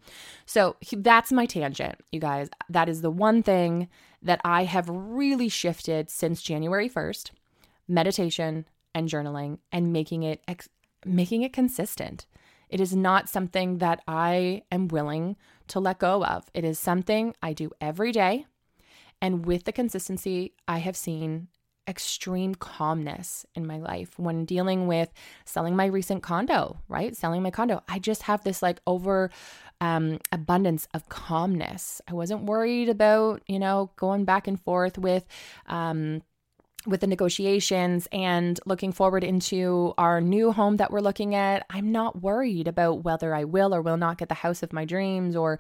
So 0.47 0.77
that's 0.93 1.33
my 1.33 1.47
tangent, 1.47 1.97
you 2.13 2.21
guys. 2.21 2.49
That 2.69 2.89
is 2.89 3.01
the 3.01 3.11
one 3.11 3.43
thing 3.43 3.89
that 4.23 4.41
I 4.45 4.65
have 4.65 4.89
really 4.89 5.49
shifted 5.49 6.11
since 6.11 6.43
January 6.43 6.89
1st 6.89 7.31
meditation 7.89 8.67
and 8.95 9.09
journaling 9.09 9.59
and 9.73 9.93
making 9.93 10.23
it. 10.23 10.41
Ex- 10.47 10.69
making 11.05 11.43
it 11.43 11.53
consistent. 11.53 12.27
It 12.73 12.81
is 12.81 12.97
not 12.97 13.29
something 13.29 13.79
that 13.79 14.03
I 14.09 14.63
am 14.73 14.89
willing 14.89 15.37
to 15.69 15.79
let 15.79 15.99
go 15.99 16.25
of. 16.25 16.47
It 16.55 16.65
is 16.65 16.79
something 16.79 17.35
I 17.43 17.53
do 17.53 17.71
every 17.83 18.13
day. 18.13 18.47
And 19.21 19.45
with 19.45 19.65
the 19.65 19.73
consistency, 19.73 20.55
I 20.67 20.79
have 20.79 20.97
seen 20.97 21.49
extreme 21.87 22.55
calmness 22.55 23.45
in 23.55 23.67
my 23.67 23.77
life 23.77 24.19
when 24.19 24.47
dealing 24.47 24.87
with 24.87 25.13
selling 25.45 25.77
my 25.77 25.85
recent 25.85 26.23
condo, 26.23 26.81
right? 26.89 27.15
Selling 27.15 27.43
my 27.43 27.51
condo. 27.51 27.83
I 27.89 27.99
just 27.99 28.23
have 28.23 28.43
this 28.43 28.63
like 28.63 28.81
over 28.87 29.31
um, 29.83 30.19
abundance 30.31 30.89
of 30.95 31.09
calmness. 31.11 32.01
I 32.09 32.15
wasn't 32.15 32.45
worried 32.45 32.89
about, 32.89 33.43
you 33.47 33.59
know, 33.59 33.91
going 33.97 34.25
back 34.25 34.49
and 34.49 34.59
forth 34.59 34.97
with, 34.97 35.27
um, 35.67 36.23
with 36.87 37.01
the 37.01 37.07
negotiations 37.07 38.09
and 38.13 38.59
looking 38.67 38.93
forward 38.93 39.23
into 39.23 39.95
our 39.99 40.21
new 40.21 40.53
home 40.53 40.79
that 40.79 40.91
we're 40.91 41.01
looking 41.01 41.35
at, 41.35 41.65
I'm 41.71 41.93
not 41.93 42.23
worried 42.23 42.67
about 42.67 43.05
whether 43.05 43.35
I 43.35 43.45
will 43.45 43.75
or 43.75 43.83
will 43.83 43.97
not 43.97 44.19
get 44.19 44.29
the 44.29 44.35
house 44.35 44.63
of 44.63 44.73
my 44.73 44.85
dreams 44.85 45.37
or, 45.37 45.59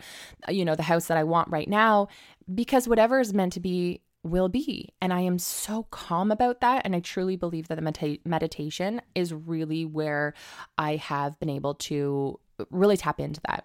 you 0.48 0.64
know, 0.64 0.74
the 0.74 0.82
house 0.82 1.06
that 1.06 1.16
I 1.16 1.24
want 1.24 1.48
right 1.48 1.68
now, 1.68 2.08
because 2.52 2.88
whatever 2.88 3.20
is 3.20 3.32
meant 3.32 3.52
to 3.52 3.60
be 3.60 4.00
will 4.24 4.48
be. 4.48 4.88
And 5.00 5.12
I 5.12 5.20
am 5.20 5.38
so 5.38 5.84
calm 5.90 6.30
about 6.30 6.60
that. 6.60 6.82
And 6.84 6.94
I 6.94 7.00
truly 7.00 7.36
believe 7.36 7.68
that 7.68 7.76
the 7.76 7.82
medita- 7.82 8.20
meditation 8.24 9.00
is 9.14 9.32
really 9.32 9.84
where 9.84 10.34
I 10.78 10.96
have 10.96 11.38
been 11.40 11.50
able 11.50 11.74
to 11.74 12.38
really 12.70 12.96
tap 12.96 13.20
into 13.20 13.40
that. 13.46 13.64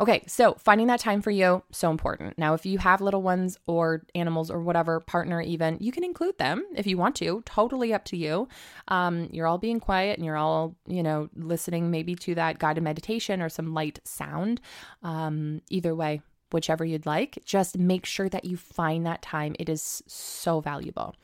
Okay, 0.00 0.22
so 0.26 0.54
finding 0.54 0.86
that 0.86 1.00
time 1.00 1.22
for 1.22 1.30
you, 1.30 1.62
so 1.70 1.90
important. 1.90 2.38
Now, 2.38 2.54
if 2.54 2.64
you 2.64 2.78
have 2.78 3.00
little 3.00 3.22
ones 3.22 3.58
or 3.66 4.04
animals 4.14 4.50
or 4.50 4.62
whatever, 4.62 5.00
partner 5.00 5.40
even, 5.40 5.76
you 5.80 5.92
can 5.92 6.04
include 6.04 6.38
them 6.38 6.64
if 6.74 6.86
you 6.86 6.96
want 6.96 7.16
to, 7.16 7.42
totally 7.44 7.92
up 7.92 8.04
to 8.06 8.16
you. 8.16 8.48
Um, 8.88 9.28
you're 9.32 9.46
all 9.46 9.58
being 9.58 9.80
quiet 9.80 10.16
and 10.16 10.24
you're 10.24 10.36
all, 10.36 10.76
you 10.86 11.02
know, 11.02 11.28
listening 11.36 11.90
maybe 11.90 12.14
to 12.16 12.34
that 12.36 12.58
guided 12.58 12.82
meditation 12.82 13.42
or 13.42 13.48
some 13.48 13.74
light 13.74 14.00
sound. 14.04 14.60
Um, 15.02 15.62
either 15.68 15.94
way, 15.94 16.22
whichever 16.50 16.84
you'd 16.84 17.06
like. 17.06 17.38
Just 17.44 17.78
make 17.78 18.06
sure 18.06 18.28
that 18.28 18.44
you 18.44 18.56
find 18.56 19.06
that 19.06 19.22
time. 19.22 19.54
It 19.58 19.68
is 19.68 20.02
so 20.06 20.60
valuable. 20.60 21.14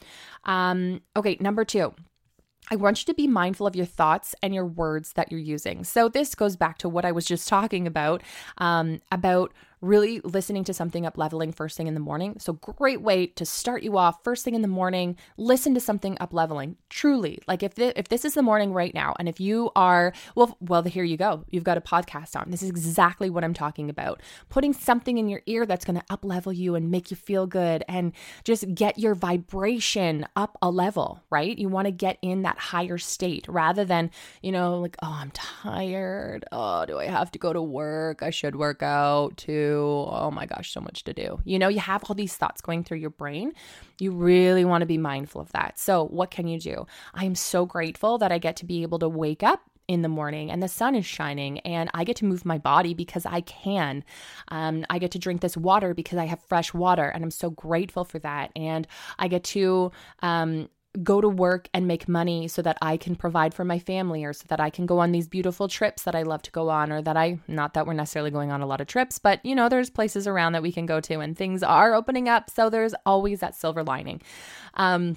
Um, 0.45 1.01
okay, 1.17 1.37
number 1.41 1.65
two. 1.65 1.95
I 2.71 2.77
want 2.77 3.01
you 3.01 3.13
to 3.13 3.15
be 3.15 3.27
mindful 3.27 3.67
of 3.67 3.77
your 3.77 3.87
thoughts 3.87 4.35
and 4.43 4.55
your 4.55 4.67
words 4.67 5.13
that 5.15 5.31
you're 5.31 5.41
using. 5.41 5.85
So, 5.85 6.09
this 6.09 6.35
goes 6.35 6.57
back 6.57 6.79
to 6.79 6.89
what 6.89 7.05
I 7.05 7.13
was 7.13 7.25
just 7.27 7.49
talking 7.49 7.87
about 7.87 8.23
um, 8.59 9.01
about 9.13 9.53
really 9.85 10.21
listening 10.21 10.65
to 10.65 10.75
something 10.75 11.05
up 11.07 11.19
leveling 11.19 11.53
first 11.53 11.77
thing 11.77 11.87
in 11.87 11.95
the 11.95 12.01
morning. 12.01 12.37
So, 12.39 12.55
great 12.55 13.03
way 13.03 13.27
to 13.27 13.45
start 13.45 13.83
you 13.83 13.99
off 13.99 14.25
first 14.25 14.45
thing 14.45 14.55
in 14.55 14.63
the 14.63 14.69
morning. 14.69 15.17
Listen 15.37 15.75
to 15.75 15.81
something 15.81 16.17
up 16.21 16.33
leveling. 16.33 16.77
Truly, 16.89 17.39
like 17.47 17.63
if 17.63 17.79
if 17.79 18.09
this 18.09 18.25
is 18.25 18.35
the 18.35 18.43
morning 18.43 18.73
right 18.73 18.95
now, 18.95 19.15
and 19.19 19.29
if 19.29 19.41
you 19.41 19.71
are 19.77 20.13
well, 20.35 20.57
well, 20.61 20.83
here 20.83 21.05
you 21.05 21.17
go. 21.17 21.45
You've 21.51 21.65
got 21.65 21.77
a 21.79 21.83
podcast 21.83 22.37
on. 22.37 22.51
This 22.51 22.63
is 22.63 22.71
exactly 22.71 23.31
what 23.31 23.45
I'm 23.45 23.55
talking 23.55 23.91
about. 23.91 24.23
Putting 24.49 24.73
something 24.73 25.19
in 25.19 25.29
your 25.29 25.43
ear 25.47 25.67
that's 25.67 25.85
going 25.85 25.99
to 25.99 26.05
up 26.11 26.25
level 26.25 26.53
you 26.53 26.75
and 26.75 26.91
make 26.91 27.11
you 27.11 27.17
feel 27.17 27.47
good, 27.47 27.85
and 27.89 28.13
just 28.45 28.75
get 28.75 28.99
your 28.99 29.15
vibration 29.15 30.27
up 30.35 30.57
a 30.63 30.71
level. 30.71 31.23
Right? 31.31 31.57
You 31.57 31.69
want 31.69 31.87
to 31.87 31.93
get 31.93 32.19
in 32.23 32.43
that 32.43 32.59
higher 32.59 32.99
state 32.99 33.47
rather 33.49 33.85
than 33.85 34.11
you 34.43 34.53
know 34.53 34.81
like 34.81 34.97
oh 35.03 35.19
I'm 35.21 35.31
tired. 35.33 36.45
Oh, 36.53 36.87
do 36.87 36.99
I 36.99 37.07
have 37.07 37.31
to 37.33 37.39
go 37.39 37.53
to 37.53 37.63
work? 37.63 38.23
I 38.23 38.31
should 38.31 38.57
work 38.57 38.83
out 38.83 39.37
too 39.37 39.74
oh 39.75 40.31
my 40.31 40.47
gosh, 40.47 40.73
so 40.73 40.81
much 40.81 41.05
to 41.05 41.13
do. 41.13 41.41
You 41.45 41.59
know, 41.59 41.69
you 41.69 41.81
have 41.81 42.05
all 42.05 42.15
these 42.15 42.37
thoughts 42.37 42.61
going 42.61 42.85
through 42.85 42.99
your 42.99 43.11
brain. 43.11 43.53
You 43.99 44.13
really 44.13 44.65
want 44.65 44.83
to 44.83 44.87
be 44.87 44.99
mindful 44.99 45.41
of 45.41 45.53
that. 45.53 45.79
So, 45.79 46.07
what 46.07 46.31
can 46.31 46.47
you 46.47 46.59
do? 46.59 46.87
I 47.15 47.25
am 47.25 47.35
so 47.35 47.67
grateful 47.67 48.19
that 48.19 48.33
I 48.33 48.39
get 48.39 48.57
to 48.57 48.65
be 48.65 48.83
able 48.83 48.99
to 49.01 49.09
wake 49.09 49.43
up 49.43 49.61
in 49.87 50.03
the 50.03 50.09
morning 50.09 50.51
and 50.51 50.63
the 50.63 50.69
sun 50.69 50.95
is 50.95 51.05
shining 51.05 51.59
and 51.61 51.91
I 51.93 52.05
get 52.05 52.17
to 52.17 52.25
move 52.25 52.45
my 52.45 52.59
body 52.59 52.95
because 52.95 53.27
I 53.27 53.43
can. 53.43 54.03
Um, 54.49 54.87
I 54.89 54.99
get 54.99 55.11
to 55.13 55.19
drink 55.19 55.43
this 55.43 55.57
water 55.57 55.93
because 55.93 56.19
I 56.19 56.25
have 56.25 56.43
fresh 56.43 56.73
water 56.73 57.05
and 57.05 57.23
I'm 57.23 57.31
so 57.31 57.51
grateful 57.51 58.05
for 58.05 58.19
that. 58.21 58.51
And 58.57 58.87
I 59.19 59.29
get 59.29 59.45
to 59.45 59.93
um, 60.23 60.71
go 61.03 61.21
to 61.21 61.29
work 61.29 61.69
and 61.75 61.87
make 61.87 62.09
money 62.09 62.47
so 62.47 62.63
that 62.63 62.79
I 62.81 62.97
can 62.97 63.17
provide 63.17 63.53
for 63.53 63.65
my 63.65 63.79
family 63.79 64.25
or 64.25 64.33
so 64.33 64.45
that 64.49 64.61
I 64.61 64.71
can 64.71 64.87
go 64.87 65.01
on 65.01 65.13
these 65.13 65.27
beautiful 65.27 65.67
trips 65.67 66.05
that 66.05 66.15
I 66.15 66.23
love 66.23 66.43
to 66.43 66.51
go 66.51 66.69
on 66.69 66.93
or 66.93 67.03
that 67.03 67.17
I 67.17 67.41
not 67.49 67.75
that 67.75 67.87
we're 67.87 67.95
necessarily 67.95 68.31
going 68.31 68.53
on 68.53 68.61
a 68.61 68.67
lot 68.67 68.81
of 68.81 68.87
trips 68.87 69.19
but 69.19 69.45
you 69.45 69.55
know 69.55 69.69
there's 69.69 69.91
places 69.91 70.27
around 70.27 70.53
that 70.53 70.63
we 70.63 70.73
can 70.73 70.87
go 70.87 71.01
to 71.01 71.21
and 71.21 71.37
things 71.37 71.63
are 71.63 71.95
opening 71.95 72.29
up. 72.29 72.49
So 72.49 72.71
there's 72.71 72.95
always 73.05 73.41
that 73.41 73.57
silver 73.57 73.83
lining. 73.83 74.23
Um 74.75 75.17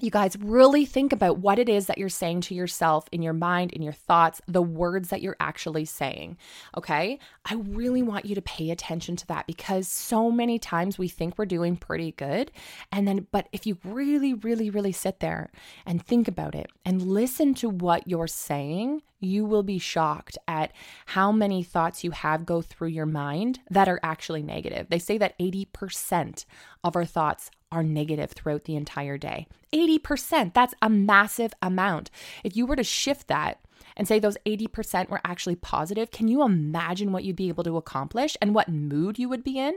you 0.00 0.10
guys 0.10 0.36
really 0.40 0.84
think 0.84 1.12
about 1.12 1.38
what 1.38 1.58
it 1.58 1.68
is 1.68 1.86
that 1.86 1.96
you're 1.96 2.08
saying 2.08 2.42
to 2.42 2.54
yourself 2.54 3.08
in 3.12 3.22
your 3.22 3.32
mind, 3.32 3.72
in 3.72 3.82
your 3.82 3.92
thoughts, 3.92 4.42
the 4.46 4.62
words 4.62 5.08
that 5.08 5.22
you're 5.22 5.36
actually 5.40 5.86
saying. 5.86 6.36
Okay. 6.76 7.18
I 7.44 7.54
really 7.54 8.02
want 8.02 8.26
you 8.26 8.34
to 8.34 8.42
pay 8.42 8.70
attention 8.70 9.16
to 9.16 9.26
that 9.28 9.46
because 9.46 9.88
so 9.88 10.30
many 10.30 10.58
times 10.58 10.98
we 10.98 11.08
think 11.08 11.38
we're 11.38 11.46
doing 11.46 11.76
pretty 11.76 12.12
good. 12.12 12.52
And 12.92 13.08
then, 13.08 13.26
but 13.30 13.48
if 13.52 13.66
you 13.66 13.78
really, 13.84 14.34
really, 14.34 14.68
really 14.68 14.92
sit 14.92 15.20
there 15.20 15.50
and 15.86 16.04
think 16.04 16.28
about 16.28 16.54
it 16.54 16.70
and 16.84 17.00
listen 17.00 17.54
to 17.54 17.70
what 17.70 18.06
you're 18.06 18.26
saying, 18.26 19.02
you 19.18 19.44
will 19.46 19.62
be 19.62 19.78
shocked 19.78 20.36
at 20.46 20.72
how 21.06 21.32
many 21.32 21.62
thoughts 21.62 22.04
you 22.04 22.10
have 22.10 22.44
go 22.44 22.60
through 22.60 22.88
your 22.88 23.06
mind 23.06 23.60
that 23.70 23.88
are 23.88 24.00
actually 24.02 24.42
negative. 24.42 24.88
They 24.90 24.98
say 24.98 25.16
that 25.18 25.38
80% 25.38 26.44
of 26.84 26.96
our 26.96 27.06
thoughts 27.06 27.50
are 27.76 27.82
negative 27.82 28.32
throughout 28.32 28.64
the 28.64 28.74
entire 28.74 29.18
day. 29.18 29.46
80%, 29.74 30.54
that's 30.54 30.74
a 30.80 30.88
massive 30.88 31.52
amount. 31.60 32.10
If 32.42 32.56
you 32.56 32.64
were 32.64 32.74
to 32.74 32.82
shift 32.82 33.28
that 33.28 33.60
and 33.98 34.08
say 34.08 34.18
those 34.18 34.38
80% 34.46 35.10
were 35.10 35.20
actually 35.26 35.56
positive, 35.56 36.10
can 36.10 36.26
you 36.26 36.42
imagine 36.42 37.12
what 37.12 37.22
you'd 37.22 37.36
be 37.36 37.48
able 37.48 37.64
to 37.64 37.76
accomplish 37.76 38.34
and 38.40 38.54
what 38.54 38.70
mood 38.70 39.18
you 39.18 39.28
would 39.28 39.44
be 39.44 39.58
in? 39.58 39.76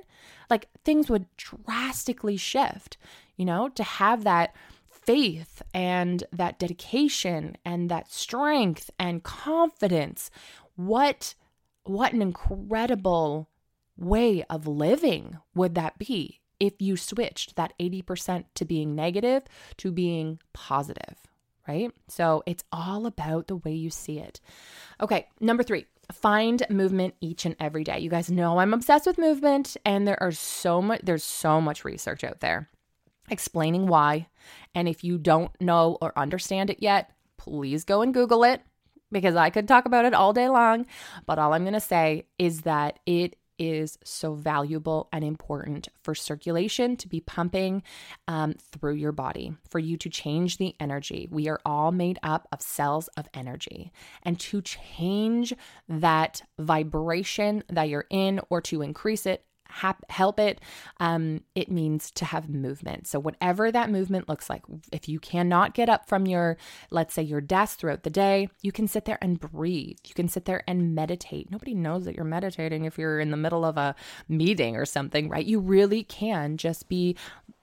Like 0.49 0.69
things 0.85 1.09
would 1.09 1.25
drastically 1.35 2.37
shift, 2.37 2.95
you 3.35 3.43
know, 3.43 3.67
to 3.67 3.83
have 3.83 4.23
that 4.23 4.55
faith 4.89 5.61
and 5.73 6.23
that 6.31 6.57
dedication 6.57 7.57
and 7.65 7.91
that 7.91 8.13
strength 8.13 8.89
and 8.97 9.23
confidence. 9.23 10.31
What 10.77 11.35
what 11.83 12.13
an 12.13 12.21
incredible 12.21 13.49
way 13.97 14.43
of 14.49 14.67
living 14.67 15.37
would 15.53 15.75
that 15.75 15.97
be 15.97 16.38
if 16.59 16.81
you 16.81 16.97
switched 16.97 17.55
that 17.55 17.73
80% 17.79 18.45
to 18.55 18.65
being 18.65 18.95
negative 18.95 19.43
to 19.77 19.91
being 19.91 20.39
positive, 20.53 21.15
right? 21.67 21.91
So 22.07 22.43
it's 22.45 22.63
all 22.71 23.05
about 23.05 23.47
the 23.47 23.57
way 23.57 23.73
you 23.73 23.89
see 23.89 24.19
it. 24.19 24.41
Okay, 25.01 25.27
number 25.39 25.63
three, 25.63 25.85
find 26.11 26.65
movement 26.69 27.15
each 27.21 27.45
and 27.45 27.55
every 27.59 27.83
day. 27.83 27.99
You 27.99 28.09
guys 28.09 28.29
know 28.29 28.59
I'm 28.59 28.73
obsessed 28.73 29.05
with 29.05 29.17
movement, 29.17 29.77
and 29.85 30.07
there 30.07 30.21
are 30.21 30.31
so 30.31 30.81
much, 30.81 31.01
there's 31.03 31.23
so 31.23 31.61
much 31.61 31.85
research 31.85 32.23
out 32.23 32.39
there 32.39 32.69
explaining 33.29 33.87
why. 33.87 34.27
And 34.75 34.87
if 34.87 35.03
you 35.03 35.17
don't 35.17 35.51
know 35.61 35.97
or 36.01 36.17
understand 36.17 36.69
it 36.69 36.81
yet, 36.81 37.11
please 37.37 37.83
go 37.83 38.01
and 38.01 38.13
Google 38.13 38.43
it 38.43 38.61
because 39.11 39.35
I 39.35 39.49
could 39.49 39.67
talk 39.67 39.85
about 39.85 40.05
it 40.05 40.13
all 40.13 40.33
day 40.33 40.49
long. 40.49 40.85
But 41.25 41.39
all 41.39 41.53
I'm 41.53 41.63
going 41.63 41.73
to 41.73 41.79
say 41.79 42.25
is 42.37 42.61
that 42.61 42.99
it 43.05 43.35
is 43.59 43.99
so 44.03 44.33
valuable 44.33 45.09
and 45.11 45.23
important 45.23 45.89
for 46.01 46.15
circulation 46.15 46.95
to 46.97 47.07
be 47.07 47.19
pumping 47.19 47.83
um, 48.27 48.55
through 48.71 48.95
your 48.95 49.11
body, 49.11 49.53
for 49.69 49.79
you 49.79 49.97
to 49.97 50.09
change 50.09 50.57
the 50.57 50.75
energy. 50.79 51.27
We 51.29 51.49
are 51.49 51.59
all 51.65 51.91
made 51.91 52.17
up 52.23 52.47
of 52.51 52.61
cells 52.61 53.09
of 53.09 53.27
energy. 53.33 53.91
And 54.23 54.39
to 54.39 54.61
change 54.61 55.53
that 55.87 56.41
vibration 56.57 57.63
that 57.69 57.89
you're 57.89 58.07
in 58.09 58.39
or 58.49 58.61
to 58.61 58.81
increase 58.81 59.25
it, 59.25 59.43
hap- 59.69 60.09
help 60.09 60.39
it, 60.39 60.59
um, 60.99 61.41
it 61.55 61.71
means 61.71 62.11
to 62.11 62.25
have 62.25 62.49
movement. 62.49 63.07
So, 63.07 63.19
whatever 63.19 63.71
that 63.71 63.89
movement 63.89 64.27
looks 64.27 64.49
like, 64.49 64.63
if 64.91 65.07
you 65.07 65.19
cannot 65.19 65.73
get 65.73 65.89
up 65.89 66.07
from 66.07 66.25
your, 66.25 66.57
let's 66.91 67.13
say, 67.13 67.23
your 67.23 67.41
desk 67.41 67.79
throughout 67.79 68.03
the 68.03 68.09
day, 68.09 68.49
you 68.61 68.71
can 68.71 68.87
sit 68.87 69.05
there 69.05 69.19
and 69.21 69.39
breathe. 69.39 69.97
You 70.05 70.13
can 70.13 70.27
sit 70.27 70.45
there 70.45 70.63
and 70.67 70.95
meditate. 70.95 71.51
Nobody 71.51 71.73
knows 71.73 72.05
that 72.05 72.15
you're 72.15 72.25
meditating 72.25 72.85
if 72.85 72.97
you're 72.97 73.19
in 73.19 73.31
the 73.31 73.37
middle 73.37 73.65
of 73.65 73.77
a 73.77 73.95
meeting 74.27 74.75
or 74.75 74.85
something, 74.85 75.29
right? 75.29 75.45
You 75.45 75.59
really 75.59 76.03
can 76.03 76.57
just 76.57 76.89
be 76.89 77.15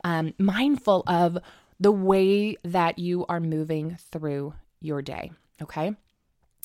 um, 0.04 0.34
mindful 0.38 1.02
of 1.06 1.38
the 1.78 1.92
way 1.92 2.56
that 2.64 2.98
you 2.98 3.26
are 3.28 3.40
moving 3.40 3.96
through 4.10 4.54
your 4.80 5.02
day. 5.02 5.32
Okay. 5.60 5.94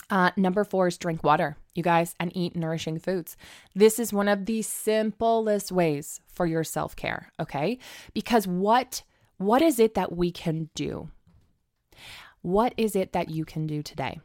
Uh, 0.10 0.32
number 0.36 0.64
four 0.64 0.88
is 0.88 0.98
drink 0.98 1.24
water, 1.24 1.56
you 1.76 1.84
guys, 1.84 2.16
and 2.20 2.36
eat 2.36 2.56
nourishing 2.56 3.00
foods. 3.00 3.38
This 3.76 4.00
is 4.00 4.14
one 4.14 4.28
of 4.28 4.46
the 4.46 4.62
simplest 4.62 5.72
ways 5.72 6.20
for 6.28 6.46
your 6.46 6.64
self 6.64 6.96
care, 6.96 7.32
okay? 7.40 7.78
Because 8.14 8.48
what 8.48 9.04
what 9.38 9.62
is 9.62 9.80
it 9.80 9.96
that 9.96 10.16
we 10.16 10.32
can 10.32 10.70
do? 10.76 11.10
What 12.42 12.74
is 12.78 12.96
it 12.96 13.14
that 13.14 13.30
you 13.30 13.46
can 13.46 13.66
do 13.66 13.82
today? 13.82 14.20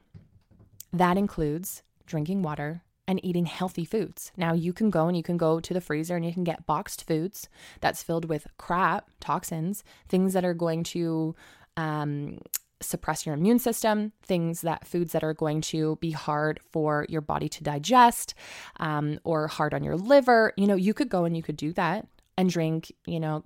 That 0.92 1.16
includes 1.16 1.82
drinking 2.06 2.42
water 2.42 2.82
and 3.08 3.24
eating 3.24 3.46
healthy 3.46 3.84
foods. 3.84 4.32
Now, 4.36 4.52
you 4.52 4.72
can 4.72 4.90
go 4.90 5.06
and 5.06 5.16
you 5.16 5.22
can 5.22 5.36
go 5.36 5.60
to 5.60 5.74
the 5.74 5.80
freezer 5.80 6.16
and 6.16 6.24
you 6.24 6.32
can 6.32 6.44
get 6.44 6.66
boxed 6.66 7.06
foods 7.06 7.48
that's 7.80 8.02
filled 8.02 8.24
with 8.26 8.46
crap, 8.58 9.10
toxins, 9.20 9.84
things 10.08 10.32
that 10.32 10.44
are 10.44 10.54
going 10.54 10.82
to 10.84 11.34
um, 11.76 12.38
suppress 12.80 13.24
your 13.24 13.34
immune 13.34 13.58
system, 13.58 14.12
things 14.22 14.60
that 14.60 14.86
foods 14.86 15.12
that 15.12 15.24
are 15.24 15.34
going 15.34 15.60
to 15.60 15.96
be 15.96 16.10
hard 16.10 16.60
for 16.70 17.06
your 17.08 17.20
body 17.20 17.48
to 17.48 17.64
digest 17.64 18.34
um, 18.78 19.18
or 19.24 19.48
hard 19.48 19.72
on 19.72 19.82
your 19.82 19.96
liver. 19.96 20.52
You 20.56 20.66
know, 20.66 20.74
you 20.74 20.92
could 20.94 21.08
go 21.08 21.24
and 21.24 21.36
you 21.36 21.42
could 21.42 21.56
do 21.56 21.72
that 21.72 22.06
and 22.36 22.50
drink, 22.50 22.92
you 23.06 23.18
know, 23.18 23.44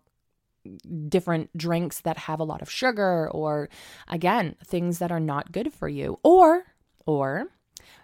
different 1.08 1.56
drinks 1.56 2.00
that 2.02 2.18
have 2.18 2.40
a 2.40 2.44
lot 2.44 2.60
of 2.60 2.70
sugar 2.70 3.30
or 3.30 3.68
again, 4.08 4.56
things 4.64 4.98
that 4.98 5.12
are 5.12 5.20
not 5.20 5.52
good 5.52 5.72
for 5.72 5.88
you. 5.88 6.18
Or, 6.22 6.64
or 7.06 7.46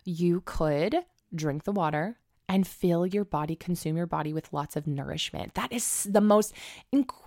you 0.05 0.43
could 0.45 0.97
drink 1.35 1.65
the 1.65 1.73
water 1.73 2.19
and 2.49 2.67
fill 2.67 3.07
your 3.07 3.25
body, 3.25 3.57
consume 3.57 3.97
your 3.97 4.07
body 4.07 4.33
with 4.33 4.53
lots 4.53 4.77
of 4.77 4.87
nourishment. 4.87 5.55
That 5.55 5.73
is 5.73 6.07
the 6.09 6.21
most 6.21 6.53
incredible 6.93 7.26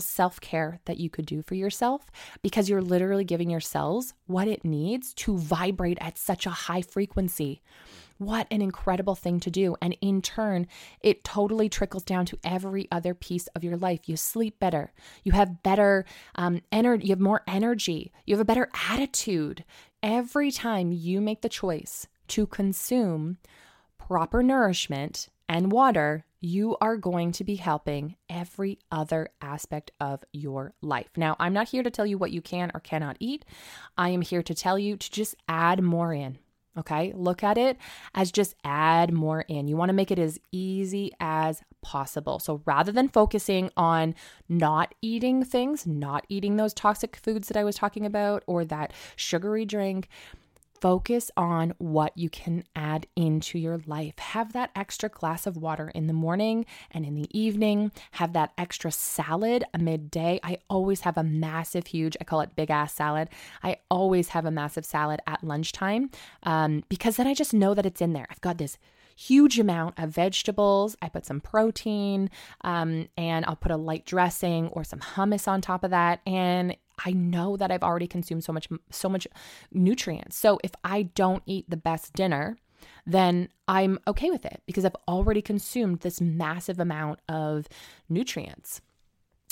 self 0.00 0.40
care 0.40 0.80
that 0.84 0.98
you 0.98 1.10
could 1.10 1.26
do 1.26 1.42
for 1.42 1.54
yourself 1.54 2.10
because 2.42 2.68
you're 2.68 2.82
literally 2.82 3.24
giving 3.24 3.50
your 3.50 3.60
cells 3.60 4.14
what 4.26 4.48
it 4.48 4.64
needs 4.64 5.14
to 5.14 5.36
vibrate 5.36 5.98
at 6.00 6.18
such 6.18 6.46
a 6.46 6.50
high 6.50 6.82
frequency. 6.82 7.62
What 8.18 8.46
an 8.50 8.60
incredible 8.60 9.14
thing 9.14 9.40
to 9.40 9.50
do. 9.50 9.76
And 9.80 9.96
in 10.02 10.20
turn, 10.20 10.66
it 11.00 11.24
totally 11.24 11.70
trickles 11.70 12.04
down 12.04 12.26
to 12.26 12.38
every 12.44 12.86
other 12.92 13.14
piece 13.14 13.46
of 13.48 13.64
your 13.64 13.78
life. 13.78 14.10
You 14.10 14.16
sleep 14.18 14.58
better. 14.58 14.92
You 15.24 15.32
have 15.32 15.62
better 15.62 16.04
um, 16.34 16.60
energy. 16.70 17.06
You 17.06 17.12
have 17.12 17.20
more 17.20 17.42
energy. 17.46 18.12
You 18.26 18.34
have 18.34 18.42
a 18.42 18.44
better 18.44 18.68
attitude. 18.90 19.64
Every 20.02 20.50
time 20.50 20.92
you 20.92 21.22
make 21.22 21.40
the 21.40 21.48
choice 21.48 22.08
to 22.28 22.46
consume 22.46 23.38
proper 23.96 24.42
nourishment 24.42 25.28
and 25.48 25.72
water, 25.72 26.26
you 26.40 26.76
are 26.80 26.96
going 26.96 27.32
to 27.32 27.44
be 27.44 27.56
helping 27.56 28.16
every 28.28 28.78
other 28.90 29.28
aspect 29.40 29.90
of 30.00 30.24
your 30.32 30.74
life. 30.80 31.10
Now, 31.16 31.36
I'm 31.38 31.52
not 31.52 31.68
here 31.68 31.82
to 31.82 31.90
tell 31.90 32.06
you 32.06 32.18
what 32.18 32.32
you 32.32 32.40
can 32.40 32.70
or 32.74 32.80
cannot 32.80 33.16
eat. 33.20 33.44
I 33.96 34.10
am 34.10 34.22
here 34.22 34.42
to 34.42 34.54
tell 34.54 34.78
you 34.78 34.96
to 34.96 35.10
just 35.10 35.34
add 35.48 35.82
more 35.82 36.14
in. 36.14 36.38
Okay, 36.78 37.12
look 37.16 37.42
at 37.42 37.58
it 37.58 37.76
as 38.14 38.30
just 38.30 38.54
add 38.62 39.12
more 39.12 39.42
in. 39.48 39.66
You 39.66 39.76
want 39.76 39.88
to 39.88 39.94
make 39.94 40.12
it 40.12 40.20
as 40.20 40.38
easy 40.52 41.10
as 41.18 41.62
possible. 41.82 42.38
So 42.38 42.62
rather 42.64 42.92
than 42.92 43.08
focusing 43.08 43.70
on 43.76 44.14
not 44.48 44.94
eating 45.02 45.44
things, 45.44 45.84
not 45.84 46.24
eating 46.28 46.56
those 46.56 46.72
toxic 46.72 47.16
foods 47.16 47.48
that 47.48 47.56
I 47.56 47.64
was 47.64 47.74
talking 47.74 48.06
about, 48.06 48.44
or 48.46 48.64
that 48.66 48.92
sugary 49.16 49.64
drink, 49.64 50.08
focus 50.80 51.30
on 51.36 51.74
what 51.78 52.16
you 52.16 52.30
can 52.30 52.64
add 52.74 53.06
into 53.16 53.58
your 53.58 53.80
life. 53.86 54.18
Have 54.18 54.52
that 54.52 54.70
extra 54.74 55.08
glass 55.08 55.46
of 55.46 55.56
water 55.56 55.90
in 55.94 56.06
the 56.06 56.12
morning 56.12 56.66
and 56.90 57.04
in 57.04 57.14
the 57.14 57.28
evening. 57.38 57.92
Have 58.12 58.32
that 58.32 58.52
extra 58.56 58.90
salad 58.90 59.64
a 59.74 59.78
midday. 59.78 60.40
I 60.42 60.58
always 60.68 61.00
have 61.02 61.16
a 61.16 61.22
massive, 61.22 61.88
huge, 61.88 62.16
I 62.20 62.24
call 62.24 62.40
it 62.40 62.56
big 62.56 62.70
ass 62.70 62.94
salad. 62.94 63.28
I 63.62 63.78
always 63.90 64.28
have 64.30 64.46
a 64.46 64.50
massive 64.50 64.84
salad 64.84 65.20
at 65.26 65.44
lunchtime 65.44 66.10
um, 66.42 66.84
because 66.88 67.16
then 67.16 67.26
I 67.26 67.34
just 67.34 67.54
know 67.54 67.74
that 67.74 67.86
it's 67.86 68.00
in 68.00 68.12
there. 68.12 68.26
I've 68.30 68.40
got 68.40 68.58
this 68.58 68.78
huge 69.16 69.58
amount 69.58 69.98
of 69.98 70.10
vegetables. 70.10 70.96
I 71.02 71.10
put 71.10 71.26
some 71.26 71.40
protein 71.40 72.30
um, 72.62 73.08
and 73.18 73.44
I'll 73.44 73.56
put 73.56 73.70
a 73.70 73.76
light 73.76 74.06
dressing 74.06 74.68
or 74.68 74.82
some 74.82 75.00
hummus 75.00 75.46
on 75.46 75.60
top 75.60 75.84
of 75.84 75.90
that. 75.90 76.20
And 76.26 76.74
I 77.04 77.12
know 77.12 77.56
that 77.56 77.70
I've 77.70 77.82
already 77.82 78.06
consumed 78.06 78.44
so 78.44 78.52
much 78.52 78.68
so 78.90 79.08
much 79.08 79.26
nutrients. 79.72 80.36
So 80.36 80.58
if 80.62 80.72
I 80.84 81.02
don't 81.02 81.42
eat 81.46 81.68
the 81.68 81.76
best 81.76 82.12
dinner, 82.12 82.56
then 83.06 83.48
I'm 83.68 83.98
okay 84.06 84.30
with 84.30 84.44
it 84.44 84.62
because 84.66 84.84
I've 84.84 84.96
already 85.08 85.42
consumed 85.42 86.00
this 86.00 86.20
massive 86.20 86.78
amount 86.78 87.20
of 87.28 87.66
nutrients. 88.08 88.80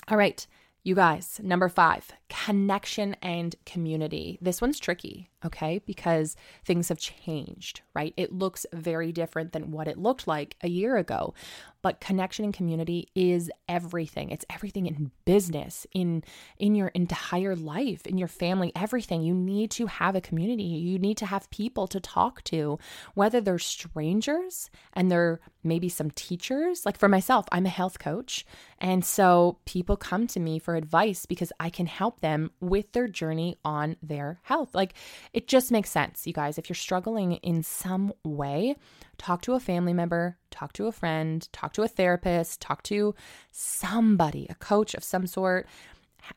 All 0.08 0.16
right, 0.16 0.46
you 0.84 0.94
guys, 0.94 1.38
number 1.42 1.68
5, 1.68 2.12
connection 2.30 3.14
and 3.20 3.54
community. 3.66 4.38
This 4.40 4.62
one's 4.62 4.78
tricky, 4.78 5.28
okay? 5.44 5.80
Because 5.84 6.34
things 6.64 6.88
have 6.88 6.98
changed, 6.98 7.82
right? 7.94 8.14
It 8.16 8.32
looks 8.32 8.64
very 8.72 9.12
different 9.12 9.52
than 9.52 9.70
what 9.70 9.88
it 9.88 9.98
looked 9.98 10.26
like 10.26 10.56
a 10.62 10.68
year 10.68 10.96
ago. 10.96 11.34
But 11.80 12.00
connection 12.00 12.44
and 12.44 12.52
community 12.52 13.08
is 13.14 13.50
everything. 13.68 14.30
It's 14.30 14.44
everything 14.50 14.86
in 14.86 15.12
business, 15.24 15.86
in 15.92 16.24
in 16.58 16.74
your 16.74 16.88
entire 16.88 17.54
life, 17.54 18.06
in 18.06 18.18
your 18.18 18.28
family, 18.28 18.72
everything. 18.74 19.22
You 19.22 19.34
need 19.34 19.70
to 19.72 19.86
have 19.86 20.16
a 20.16 20.20
community. 20.20 20.64
You 20.64 20.98
need 20.98 21.16
to 21.18 21.26
have 21.26 21.50
people 21.50 21.86
to 21.88 22.00
talk 22.00 22.42
to, 22.44 22.78
whether 23.14 23.40
they're 23.40 23.58
strangers 23.58 24.70
and 24.92 25.10
they're 25.10 25.40
maybe 25.62 25.88
some 25.88 26.10
teachers. 26.10 26.84
Like 26.84 26.98
for 26.98 27.08
myself, 27.08 27.46
I'm 27.52 27.66
a 27.66 27.70
health 27.70 27.98
coach, 27.98 28.44
and 28.78 29.04
so 29.04 29.58
people 29.64 29.96
come 29.96 30.26
to 30.28 30.40
me 30.40 30.58
for 30.58 30.74
advice 30.74 31.26
because 31.26 31.52
I 31.60 31.70
can 31.70 31.86
help 31.86 32.20
them 32.20 32.50
with 32.60 32.92
their 32.92 33.08
journey 33.08 33.56
on 33.64 33.96
their 34.02 34.40
health. 34.42 34.74
Like 34.74 34.94
it 35.32 35.46
just 35.46 35.70
makes 35.70 35.90
sense, 35.90 36.26
you 36.26 36.32
guys. 36.32 36.58
If 36.58 36.68
you're 36.68 36.74
struggling 36.74 37.34
in 37.34 37.62
some 37.62 38.12
way, 38.24 38.76
talk 39.18 39.42
to 39.42 39.54
a 39.54 39.60
family 39.60 39.92
member, 39.92 40.38
talk 40.50 40.72
to 40.74 40.86
a 40.86 40.92
friend, 40.92 41.48
talk 41.52 41.72
to 41.74 41.82
a 41.82 41.88
therapist, 41.88 42.60
talk 42.60 42.82
to 42.84 43.14
somebody, 43.52 44.46
a 44.48 44.54
coach 44.54 44.94
of 44.94 45.04
some 45.04 45.26
sort. 45.26 45.66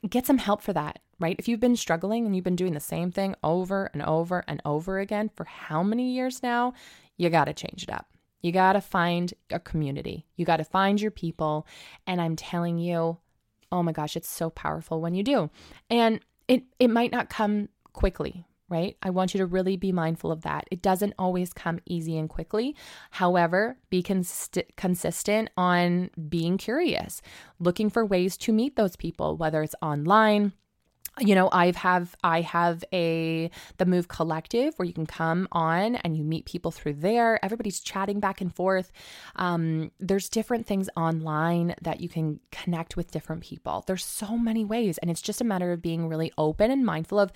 Get 0.07 0.25
some 0.25 0.37
help 0.37 0.61
for 0.61 0.73
that, 0.73 0.99
right? 1.19 1.35
If 1.39 1.47
you've 1.47 1.59
been 1.59 1.75
struggling 1.75 2.25
and 2.25 2.35
you've 2.35 2.45
been 2.45 2.55
doing 2.55 2.73
the 2.73 2.79
same 2.79 3.11
thing 3.11 3.35
over 3.43 3.89
and 3.93 4.01
over 4.03 4.43
and 4.47 4.61
over 4.65 4.99
again 4.99 5.29
for 5.35 5.45
how 5.45 5.83
many 5.83 6.11
years 6.11 6.43
now, 6.43 6.73
you 7.17 7.29
got 7.29 7.45
to 7.45 7.53
change 7.53 7.83
it 7.83 7.91
up. 7.91 8.07
You 8.41 8.51
got 8.51 8.73
to 8.73 8.81
find 8.81 9.33
a 9.49 9.59
community. 9.59 10.25
You 10.35 10.45
got 10.45 10.57
to 10.57 10.63
find 10.63 10.99
your 10.99 11.11
people. 11.11 11.67
And 12.07 12.19
I'm 12.19 12.35
telling 12.35 12.77
you, 12.77 13.17
oh 13.71 13.83
my 13.83 13.91
gosh, 13.91 14.15
it's 14.15 14.29
so 14.29 14.49
powerful 14.49 15.01
when 15.01 15.13
you 15.13 15.23
do. 15.23 15.49
And 15.89 16.19
it 16.47 16.63
it 16.79 16.89
might 16.89 17.11
not 17.11 17.29
come 17.29 17.69
quickly, 17.93 18.45
right? 18.71 18.97
I 19.03 19.09
want 19.09 19.33
you 19.33 19.37
to 19.39 19.45
really 19.45 19.75
be 19.75 19.91
mindful 19.91 20.31
of 20.31 20.41
that. 20.41 20.67
It 20.71 20.81
doesn't 20.81 21.13
always 21.19 21.53
come 21.53 21.79
easy 21.85 22.17
and 22.17 22.29
quickly. 22.29 22.75
However, 23.11 23.77
be 23.89 24.01
cons- 24.01 24.49
consistent 24.77 25.49
on 25.57 26.09
being 26.29 26.57
curious, 26.57 27.21
looking 27.59 27.89
for 27.89 28.05
ways 28.05 28.37
to 28.37 28.53
meet 28.53 28.77
those 28.77 28.95
people, 28.95 29.35
whether 29.35 29.61
it's 29.61 29.75
online, 29.81 30.53
you 31.19 31.35
know 31.35 31.49
i've 31.51 31.75
have 31.75 32.15
i 32.23 32.41
have 32.41 32.83
a 32.93 33.49
the 33.77 33.85
move 33.85 34.07
collective 34.07 34.73
where 34.77 34.85
you 34.85 34.93
can 34.93 35.05
come 35.05 35.47
on 35.51 35.95
and 35.97 36.15
you 36.15 36.23
meet 36.23 36.45
people 36.45 36.71
through 36.71 36.93
there. 36.93 37.43
Everybody's 37.43 37.79
chatting 37.79 38.19
back 38.19 38.41
and 38.41 38.53
forth. 38.53 38.91
Um, 39.35 39.91
there's 39.99 40.29
different 40.29 40.65
things 40.65 40.89
online 40.95 41.75
that 41.81 42.01
you 42.01 42.09
can 42.09 42.39
connect 42.51 42.95
with 42.95 43.11
different 43.11 43.43
people. 43.43 43.83
There's 43.87 44.05
so 44.05 44.37
many 44.37 44.65
ways 44.65 44.97
and 44.99 45.11
it's 45.11 45.21
just 45.21 45.41
a 45.41 45.45
matter 45.45 45.71
of 45.71 45.81
being 45.81 46.07
really 46.07 46.31
open 46.37 46.71
and 46.71 46.85
mindful 46.85 47.19
of 47.19 47.31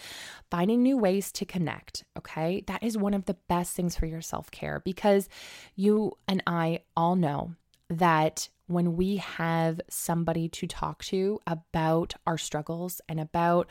finding 0.50 0.82
new 0.82 0.98
ways 0.98 1.32
to 1.34 1.46
connect 1.46 2.04
okay? 2.18 2.64
That 2.68 2.84
is 2.84 2.98
one 2.98 3.14
of 3.14 3.26
the 3.26 3.38
best 3.48 3.74
things 3.76 3.96
for 3.96 4.06
your 4.06 4.22
self-care 4.22 4.82
because 4.86 5.28
you 5.76 6.14
and 6.28 6.42
i 6.48 6.80
all 6.96 7.16
know 7.16 7.56
that 7.90 8.50
when 8.68 8.96
we 8.96 9.18
have 9.18 9.80
somebody 9.90 10.50
to 10.50 10.68
talk 10.68 11.04
to 11.06 11.40
about 11.46 12.14
our 12.26 12.38
struggles 12.38 13.02
and 13.08 13.20
about 13.20 13.68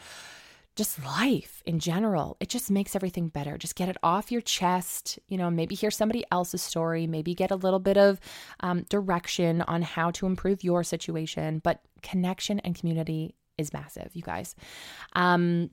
just 0.76 1.04
life 1.04 1.62
in 1.66 1.78
general, 1.78 2.36
it 2.40 2.48
just 2.48 2.70
makes 2.70 2.96
everything 2.96 3.28
better. 3.28 3.56
Just 3.56 3.76
get 3.76 3.88
it 3.88 3.96
off 4.02 4.32
your 4.32 4.40
chest. 4.40 5.18
You 5.28 5.38
know, 5.38 5.50
maybe 5.50 5.74
hear 5.74 5.90
somebody 5.90 6.24
else's 6.32 6.62
story, 6.62 7.06
maybe 7.06 7.34
get 7.34 7.52
a 7.52 7.56
little 7.56 7.78
bit 7.78 7.96
of 7.96 8.18
um, 8.60 8.82
direction 8.88 9.62
on 9.62 9.82
how 9.82 10.10
to 10.12 10.26
improve 10.26 10.64
your 10.64 10.82
situation. 10.82 11.60
But 11.62 11.80
connection 12.02 12.58
and 12.60 12.74
community 12.74 13.36
is 13.56 13.72
massive, 13.72 14.10
you 14.14 14.22
guys. 14.22 14.56
Um, 15.14 15.70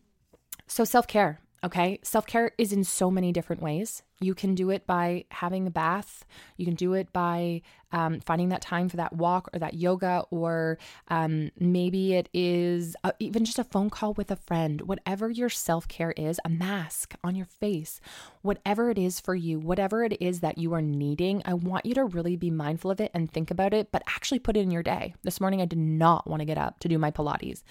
so, 0.68 0.84
self 0.84 1.08
care. 1.08 1.40
Okay. 1.64 2.00
Self 2.02 2.26
care 2.26 2.52
is 2.58 2.74
in 2.74 2.84
so 2.84 3.12
many 3.12 3.32
different 3.32 3.62
ways. 3.62 4.02
You 4.20 4.34
can 4.34 4.56
do 4.56 4.72
it 4.72 4.88
by 4.88 5.26
having 5.30 5.68
a 5.68 5.72
bath. 5.72 6.26
You 6.58 6.66
can 6.66 6.74
do 6.74 6.94
it 6.94 7.14
by 7.14 7.62
um, 7.92 8.20
finding 8.20 8.50
that 8.50 8.62
time 8.62 8.90
for 8.90 8.98
that 8.98 9.14
walk 9.14 9.50
or 9.54 9.60
that 9.60 9.76
yoga, 9.76 10.24
or 10.32 10.80
um, 11.10 11.52
maybe 11.60 12.16
it 12.16 12.30
is 12.34 12.96
a, 13.04 13.14
even 13.20 13.46
just 13.46 13.60
a 13.60 13.64
phone 13.64 13.92
call 13.92 14.14
with 14.14 14.32
a 14.32 14.36
friend. 14.36 14.82
Whatever 14.82 15.30
your 15.30 15.50
self 15.50 15.88
care 15.88 16.14
is, 16.18 16.40
a 16.44 16.50
mask 16.50 17.14
on 17.24 17.36
your 17.36 17.46
face, 17.46 18.02
whatever 18.42 18.90
it 18.90 18.98
is 18.98 19.20
for 19.20 19.36
you, 19.36 19.60
whatever 19.60 20.04
it 20.04 20.20
is 20.20 20.40
that 20.40 20.58
you 20.58 20.74
are 20.74 20.82
needing, 20.82 21.44
I 21.46 21.54
want 21.54 21.86
you 21.86 21.94
to 21.94 22.06
really 22.06 22.36
be 22.36 22.50
mindful 22.50 22.90
of 22.90 23.00
it 23.00 23.12
and 23.14 23.32
think 23.32 23.52
about 23.52 23.74
it, 23.74 23.92
but 23.92 24.02
actually 24.08 24.40
put 24.40 24.58
it 24.58 24.62
in 24.62 24.72
your 24.72 24.84
day. 24.84 25.14
This 25.22 25.40
morning, 25.40 25.62
I 25.62 25.66
did 25.66 25.80
not 25.80 26.28
want 26.28 26.40
to 26.42 26.46
get 26.46 26.58
up 26.58 26.80
to 26.80 26.88
do 26.88 26.98
my 26.98 27.12
Pilates, 27.12 27.62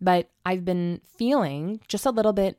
but 0.00 0.30
I've 0.46 0.64
been 0.64 1.00
feeling 1.16 1.80
just 1.88 2.06
a 2.06 2.10
little 2.10 2.32
bit 2.32 2.56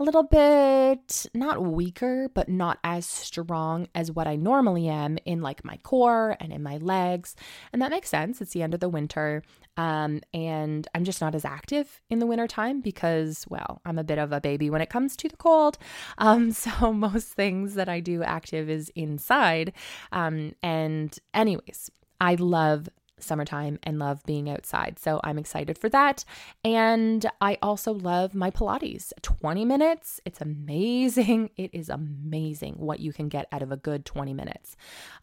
a 0.00 0.02
little 0.02 0.22
bit 0.22 1.26
not 1.34 1.62
weaker, 1.62 2.30
but 2.32 2.48
not 2.48 2.78
as 2.82 3.04
strong 3.04 3.86
as 3.94 4.10
what 4.10 4.26
I 4.26 4.34
normally 4.34 4.88
am 4.88 5.18
in 5.26 5.42
like 5.42 5.62
my 5.62 5.76
core 5.82 6.36
and 6.40 6.52
in 6.52 6.62
my 6.62 6.78
legs. 6.78 7.36
And 7.72 7.82
that 7.82 7.90
makes 7.90 8.08
sense. 8.08 8.40
It's 8.40 8.52
the 8.52 8.62
end 8.62 8.72
of 8.72 8.80
the 8.80 8.88
winter. 8.88 9.42
Um, 9.76 10.22
and 10.32 10.88
I'm 10.94 11.04
just 11.04 11.20
not 11.20 11.34
as 11.34 11.44
active 11.44 12.00
in 12.08 12.18
the 12.18 12.26
wintertime 12.26 12.80
because, 12.80 13.44
well, 13.50 13.82
I'm 13.84 13.98
a 13.98 14.04
bit 14.04 14.18
of 14.18 14.32
a 14.32 14.40
baby 14.40 14.70
when 14.70 14.80
it 14.80 14.88
comes 14.90 15.16
to 15.16 15.28
the 15.28 15.36
cold. 15.36 15.78
Um, 16.18 16.52
so 16.52 16.92
most 16.92 17.28
things 17.28 17.74
that 17.74 17.88
I 17.88 18.00
do 18.00 18.22
active 18.22 18.68
is 18.68 18.90
inside. 18.94 19.72
Um, 20.12 20.54
and, 20.62 21.16
anyways, 21.32 21.90
I 22.20 22.34
love 22.34 22.88
summertime 23.22 23.78
and 23.82 23.98
love 23.98 24.22
being 24.24 24.48
outside. 24.48 24.98
So 24.98 25.20
I'm 25.24 25.38
excited 25.38 25.78
for 25.78 25.88
that. 25.90 26.24
And 26.64 27.24
I 27.40 27.58
also 27.62 27.92
love 27.92 28.34
my 28.34 28.50
Pilates. 28.50 29.12
20 29.22 29.64
minutes, 29.64 30.20
it's 30.24 30.40
amazing. 30.40 31.50
It 31.60 31.70
is 31.74 31.90
amazing 31.90 32.74
what 32.78 33.00
you 33.00 33.12
can 33.12 33.28
get 33.28 33.46
out 33.52 33.60
of 33.60 33.70
a 33.70 33.76
good 33.76 34.06
20 34.06 34.32
minutes. 34.32 34.76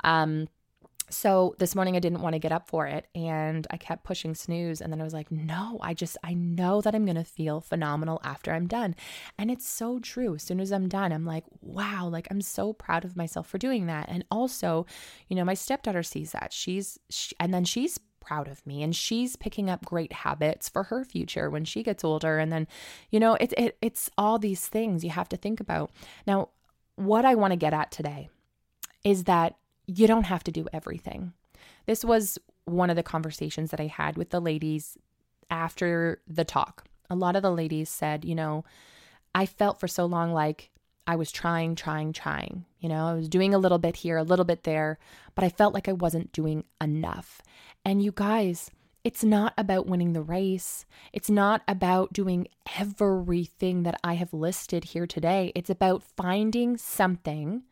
Um, 0.04 0.48
so 1.10 1.56
this 1.58 1.74
morning 1.74 1.96
I 1.96 2.00
didn't 2.00 2.22
want 2.22 2.34
to 2.34 2.40
get 2.40 2.52
up 2.52 2.68
for 2.68 2.86
it 2.86 3.08
and 3.16 3.66
I 3.72 3.78
kept 3.78 4.04
pushing 4.04 4.36
snooze. 4.36 4.82
And 4.82 4.92
then 4.92 5.00
I 5.00 5.06
was 5.06 5.14
like, 5.14 5.32
no, 5.32 5.80
I 5.82 5.94
just, 5.94 6.18
I 6.24 6.34
know 6.34 6.82
that 6.82 6.94
I'm 6.94 7.06
going 7.06 7.16
to 7.16 7.24
feel 7.24 7.62
phenomenal 7.62 8.20
after 8.24 8.52
I'm 8.52 8.68
done. 8.68 8.96
And 9.38 9.50
it's 9.50 9.68
so 9.68 10.00
true. 10.00 10.36
As 10.36 10.44
soon 10.44 10.60
as 10.60 10.72
I'm 10.72 10.90
done, 10.90 11.14
I'm 11.14 11.26
like, 11.26 11.46
wow, 11.62 12.08
like 12.08 12.28
I'm 12.30 12.42
so 12.42 12.74
proud 12.74 13.06
of 13.06 13.16
myself 13.16 13.48
for 13.48 13.58
doing 13.58 13.86
that. 13.86 14.10
And 14.10 14.26
also, 14.30 14.86
you 15.30 15.36
know, 15.36 15.46
my 15.46 15.54
stepdaughter 15.54 16.04
sees 16.04 16.34
that. 16.34 16.52
She's, 16.52 17.00
she, 17.10 17.34
and 17.40 17.54
then 17.54 17.64
she's 17.64 18.00
proud 18.20 18.50
of 18.50 18.66
me 18.68 18.84
and 18.84 18.94
she's 18.94 19.38
picking 19.38 19.70
up 19.70 19.86
great 19.86 20.12
habits 20.12 20.68
for 20.68 20.84
her 20.84 21.06
future 21.06 21.50
when 21.50 21.64
she 21.64 21.82
gets 21.82 22.04
older 22.04 22.40
and 22.40 22.52
then 22.52 22.68
you 23.10 23.22
know 23.22 23.36
it, 23.36 23.54
it 23.58 23.78
it's 23.82 24.12
all 24.18 24.38
these 24.38 24.68
things 24.68 25.02
you 25.02 25.10
have 25.10 25.30
to 25.30 25.38
think 25.38 25.62
about 25.62 25.90
now 26.26 26.50
what 26.98 27.24
i 27.24 27.34
want 27.36 27.54
to 27.54 27.56
get 27.56 27.74
at 27.74 27.90
today 27.90 28.28
is 29.06 29.24
that 29.24 29.56
you 29.88 30.06
don't 30.06 30.26
have 30.26 30.44
to 30.44 30.52
do 30.52 30.68
everything. 30.72 31.34
This 31.86 32.04
was 32.06 32.38
one 32.66 32.90
of 32.90 32.96
the 32.96 33.04
conversations 33.04 33.72
that 33.72 33.80
I 33.80 33.88
had 33.88 34.18
with 34.18 34.30
the 34.30 34.42
ladies 34.42 34.98
after 35.50 36.22
the 36.28 36.44
talk. 36.44 36.86
A 37.10 37.16
lot 37.16 37.38
of 37.38 37.42
the 37.42 37.52
ladies 37.52 37.90
said, 37.90 38.26
you 38.26 38.36
know, 38.36 38.66
I 39.34 39.46
felt 39.46 39.80
for 39.80 39.88
so 39.88 40.06
long 40.06 40.34
like 40.34 40.70
I 41.08 41.16
was 41.16 41.32
trying, 41.32 41.76
trying, 41.76 42.12
trying. 42.12 42.66
You 42.82 42.90
know, 42.90 43.08
I 43.08 43.14
was 43.14 43.30
doing 43.30 43.54
a 43.54 43.58
little 43.58 43.78
bit 43.78 43.96
here, 43.96 44.18
a 44.18 44.24
little 44.24 44.44
bit 44.44 44.64
there, 44.64 45.00
but 45.36 45.46
I 45.46 45.50
felt 45.50 45.74
like 45.74 45.88
I 45.88 45.94
wasn't 45.94 46.34
doing 46.34 46.66
enough. 46.82 47.42
And 47.86 48.04
you 48.04 48.12
guys, 48.12 48.70
it's 49.06 49.24
not 49.24 49.54
about 49.58 49.88
winning 49.88 50.12
the 50.12 50.22
race. 50.22 50.86
It's 51.14 51.30
not 51.30 51.62
about 51.66 52.12
doing 52.12 52.50
everything 52.78 53.84
that 53.84 53.98
I 54.04 54.16
have 54.16 54.34
listed 54.34 54.84
here 54.84 55.08
today. 55.08 55.54
It's 55.56 55.70
about 55.70 56.04
finding 56.04 56.76
something 56.76 57.64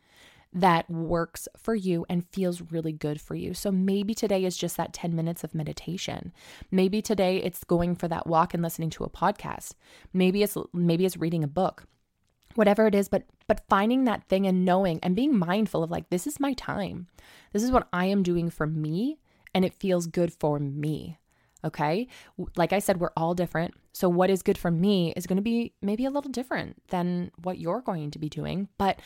that 0.56 0.88
works 0.90 1.48
for 1.54 1.74
you 1.74 2.06
and 2.08 2.26
feels 2.32 2.62
really 2.72 2.90
good 2.90 3.20
for 3.20 3.34
you. 3.34 3.52
So 3.52 3.70
maybe 3.70 4.14
today 4.14 4.42
is 4.44 4.56
just 4.56 4.78
that 4.78 4.94
10 4.94 5.14
minutes 5.14 5.44
of 5.44 5.54
meditation. 5.54 6.32
Maybe 6.70 7.02
today 7.02 7.36
it's 7.36 7.62
going 7.62 7.94
for 7.94 8.08
that 8.08 8.26
walk 8.26 8.54
and 8.54 8.62
listening 8.62 8.88
to 8.90 9.04
a 9.04 9.10
podcast. 9.10 9.74
Maybe 10.14 10.42
it's 10.42 10.56
maybe 10.72 11.04
it's 11.04 11.18
reading 11.18 11.44
a 11.44 11.48
book. 11.48 11.84
Whatever 12.54 12.86
it 12.86 12.94
is, 12.94 13.08
but 13.08 13.24
but 13.46 13.68
finding 13.68 14.04
that 14.04 14.24
thing 14.24 14.46
and 14.46 14.64
knowing 14.64 14.98
and 15.02 15.14
being 15.14 15.38
mindful 15.38 15.82
of 15.82 15.90
like 15.90 16.08
this 16.08 16.26
is 16.26 16.40
my 16.40 16.54
time. 16.54 17.06
This 17.52 17.62
is 17.62 17.70
what 17.70 17.86
I 17.92 18.06
am 18.06 18.22
doing 18.22 18.48
for 18.48 18.66
me 18.66 19.18
and 19.54 19.62
it 19.62 19.74
feels 19.74 20.06
good 20.06 20.32
for 20.32 20.58
me. 20.58 21.18
Okay. 21.64 22.06
Like 22.56 22.72
I 22.72 22.78
said, 22.78 23.00
we're 23.00 23.10
all 23.16 23.34
different. 23.34 23.74
So, 23.92 24.08
what 24.08 24.30
is 24.30 24.42
good 24.42 24.58
for 24.58 24.70
me 24.70 25.12
is 25.16 25.26
going 25.26 25.36
to 25.36 25.42
be 25.42 25.72
maybe 25.82 26.04
a 26.04 26.10
little 26.10 26.30
different 26.30 26.82
than 26.88 27.30
what 27.42 27.58
you're 27.58 27.80
going 27.80 28.10
to 28.12 28.18
be 28.18 28.28
doing. 28.28 28.68
But 28.78 29.00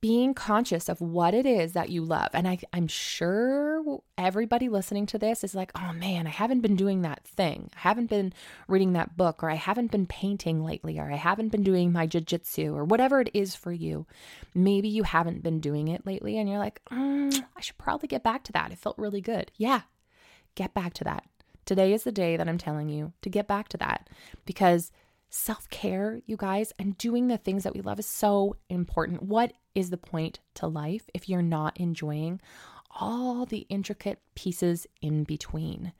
being 0.00 0.34
conscious 0.34 0.88
of 0.88 1.00
what 1.00 1.34
it 1.34 1.46
is 1.46 1.72
that 1.72 1.88
you 1.88 2.04
love. 2.04 2.28
And 2.32 2.46
I, 2.46 2.58
I'm 2.72 2.86
sure 2.86 4.00
everybody 4.18 4.68
listening 4.68 5.06
to 5.06 5.18
this 5.18 5.42
is 5.42 5.54
like, 5.54 5.72
oh 5.74 5.92
man, 5.94 6.26
I 6.26 6.30
haven't 6.30 6.60
been 6.60 6.76
doing 6.76 7.02
that 7.02 7.24
thing. 7.24 7.70
I 7.74 7.80
haven't 7.80 8.10
been 8.10 8.32
reading 8.68 8.92
that 8.92 9.16
book, 9.16 9.42
or 9.42 9.50
I 9.50 9.54
haven't 9.54 9.90
been 9.90 10.06
painting 10.06 10.62
lately, 10.62 10.98
or 10.98 11.10
I 11.10 11.16
haven't 11.16 11.48
been 11.48 11.62
doing 11.62 11.92
my 11.92 12.06
jujitsu, 12.06 12.74
or 12.74 12.84
whatever 12.84 13.20
it 13.20 13.30
is 13.32 13.54
for 13.54 13.72
you. 13.72 14.06
Maybe 14.54 14.88
you 14.88 15.02
haven't 15.02 15.42
been 15.42 15.60
doing 15.60 15.88
it 15.88 16.06
lately 16.06 16.38
and 16.38 16.48
you're 16.48 16.58
like, 16.58 16.80
mm, 16.90 17.44
I 17.56 17.60
should 17.60 17.78
probably 17.78 18.08
get 18.08 18.22
back 18.22 18.44
to 18.44 18.52
that. 18.52 18.72
It 18.72 18.78
felt 18.78 18.98
really 18.98 19.20
good. 19.20 19.50
Yeah, 19.56 19.82
get 20.54 20.74
back 20.74 20.94
to 20.94 21.04
that. 21.04 21.24
Today 21.64 21.92
is 21.92 22.04
the 22.04 22.12
day 22.12 22.36
that 22.36 22.48
I'm 22.48 22.58
telling 22.58 22.88
you 22.88 23.12
to 23.22 23.28
get 23.28 23.48
back 23.48 23.68
to 23.70 23.76
that 23.78 24.08
because 24.44 24.92
self 25.36 25.68
care, 25.68 26.20
you 26.26 26.36
guys, 26.36 26.72
and 26.78 26.96
doing 26.98 27.28
the 27.28 27.36
things 27.36 27.64
that 27.64 27.74
we 27.74 27.80
love 27.80 27.98
is 27.98 28.06
so 28.06 28.56
important. 28.68 29.22
What 29.22 29.52
is 29.74 29.90
the 29.90 29.96
point 29.96 30.40
to 30.54 30.66
life 30.66 31.08
if 31.14 31.28
you're 31.28 31.42
not 31.42 31.78
enjoying 31.78 32.40
all 32.98 33.44
the 33.44 33.66
intricate 33.68 34.20
pieces 34.34 34.86
in 35.02 35.24
between? 35.24 35.92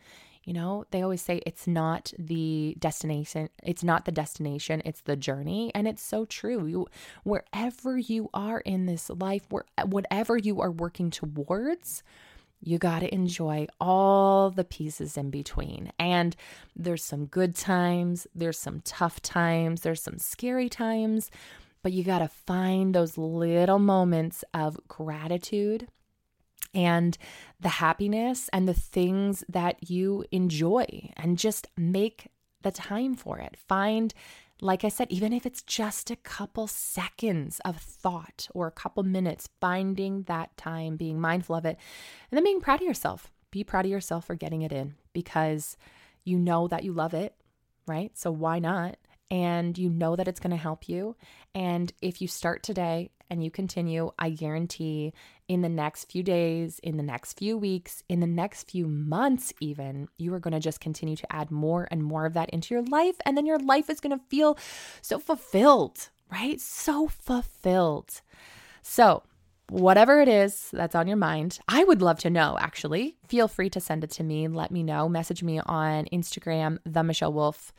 You 0.45 0.53
know, 0.53 0.85
they 0.93 1.03
always 1.03 1.23
say 1.23 1.43
it's 1.45 1.67
not 1.67 2.13
the 2.19 2.77
destination, 2.79 3.49
it's 3.65 3.83
not 3.83 4.05
the 4.05 4.13
destination, 4.13 4.81
it's 4.85 5.01
the 5.01 5.17
journey. 5.17 5.73
And 5.75 5.89
it's 5.89 6.03
so 6.03 6.25
true. 6.25 6.67
You, 6.67 6.87
wherever 7.25 7.99
you 7.99 8.31
are 8.33 8.61
in 8.61 8.87
this 8.87 9.11
life, 9.11 9.43
where, 9.51 9.65
whatever 9.85 10.37
you 10.37 10.61
are 10.61 10.71
working 10.71 11.11
towards, 11.11 12.05
you 12.61 12.79
got 12.79 13.01
to 13.01 13.15
enjoy 13.15 13.67
all 13.81 14.51
the 14.51 14.65
pieces 14.65 15.17
in 15.17 15.31
between. 15.31 15.93
And 15.99 16.35
there's 16.75 17.05
some 17.05 17.27
good 17.27 17.55
times, 17.55 18.27
there's 18.35 18.59
some 18.59 18.81
tough 18.81 19.21
times, 19.21 19.83
there's 19.83 20.03
some 20.03 20.19
scary 20.19 20.69
times, 20.69 21.31
but 21.83 21.93
you 21.93 22.03
got 22.03 22.19
to 22.21 22.29
find 22.29 22.95
those 22.95 23.17
little 23.17 23.79
moments 23.79 24.43
of 24.53 24.79
gratitude 24.89 25.89
and 26.75 27.17
the 27.61 27.69
happiness 27.69 28.51
and 28.53 28.69
the 28.69 28.75
things 28.75 29.45
that 29.49 29.89
you 29.89 30.25
enjoy 30.31 31.11
and 31.17 31.39
just 31.39 31.69
make 31.77 32.29
the 32.63 32.73
time 32.73 33.15
for 33.15 33.39
it. 33.39 33.57
Find 33.69 34.13
like 34.61 34.85
I 34.85 34.89
said, 34.89 35.09
even 35.11 35.33
if 35.33 35.45
it's 35.45 35.63
just 35.63 36.11
a 36.11 36.17
couple 36.17 36.67
seconds 36.67 37.61
of 37.65 37.77
thought 37.77 38.49
or 38.55 38.67
a 38.67 38.73
couple 38.73 39.03
minutes, 39.03 39.49
finding 39.61 40.23
that 40.25 40.57
time, 40.57 40.97
being 40.97 41.21
mindful 41.21 41.57
of 41.57 41.65
it, 41.65 41.77
and 42.31 42.37
then 42.37 42.45
being 42.45 42.61
proud 42.61 42.81
of 42.81 42.87
yourself. 42.87 43.31
Be 43.51 43.65
proud 43.65 43.85
of 43.85 43.91
yourself 43.91 44.25
for 44.27 44.35
getting 44.35 44.63
it 44.63 44.73
in 44.73 44.95
because 45.13 45.77
you 46.25 46.39
know 46.39 46.69
that 46.69 46.85
you 46.85 46.93
love 46.93 47.15
it, 47.15 47.35
right? 47.87 48.17
So 48.17 48.31
why 48.31 48.59
not? 48.59 48.97
And 49.31 49.77
you 49.77 49.91
know 49.91 50.15
that 50.17 50.29
it's 50.29 50.41
going 50.41 50.53
to 50.53 50.57
help 50.57 50.89
you. 50.89 51.17
And 51.55 51.93
if 52.01 52.23
you 52.23 52.29
start 52.29 52.63
today 52.63 53.11
and 53.29 53.43
you 53.43 53.51
continue, 53.51 54.13
I 54.19 54.31
guarantee 54.31 55.13
in 55.49 55.63
the 55.63 55.69
next 55.69 56.11
few 56.11 56.23
days, 56.23 56.79
in 56.81 56.97
the 56.97 57.03
next 57.03 57.39
few 57.39 57.59
weeks, 57.59 58.03
in 58.09 58.21
the 58.21 58.27
next 58.27 58.71
few 58.71 58.87
months, 58.87 59.53
even, 59.61 60.09
you 60.17 60.33
are 60.35 60.41
going 60.41 60.55
to 60.55 60.61
just 60.61 60.81
continue 60.81 61.17
to 61.17 61.33
add 61.33 61.51
more 61.51 61.89
and 61.91 62.03
more 62.03 62.25
of 62.27 62.35
that 62.35 62.51
into 62.51 62.75
your 62.75 62.85
life. 62.85 63.17
And 63.25 63.37
then 63.37 63.47
your 63.47 63.59
life 63.59 63.91
is 63.91 64.01
going 64.01 64.17
to 64.17 64.25
feel 64.29 64.57
so 65.03 65.19
fulfilled, 65.19 66.09
right? 66.31 66.61
So 66.61 67.09
fulfilled. 67.09 68.21
So, 68.83 69.25
whatever 69.69 70.21
it 70.21 70.29
is 70.29 70.69
that's 70.73 70.95
on 70.95 71.09
your 71.09 71.17
mind, 71.17 71.59
I 71.67 71.83
would 71.85 72.01
love 72.01 72.21
to 72.21 72.31
know 72.31 72.57
actually. 72.61 73.17
Feel 73.27 73.49
free 73.49 73.71
to 73.71 73.81
send 73.81 74.05
it 74.05 74.11
to 74.13 74.23
me. 74.23 74.47
Let 74.47 74.71
me 74.71 74.83
know. 74.83 75.09
Message 75.09 75.43
me 75.43 75.61
on 75.67 76.05
Instagram, 76.13 76.79
the 76.85 77.03
Michelle 77.03 77.33
Wolf 77.33 77.73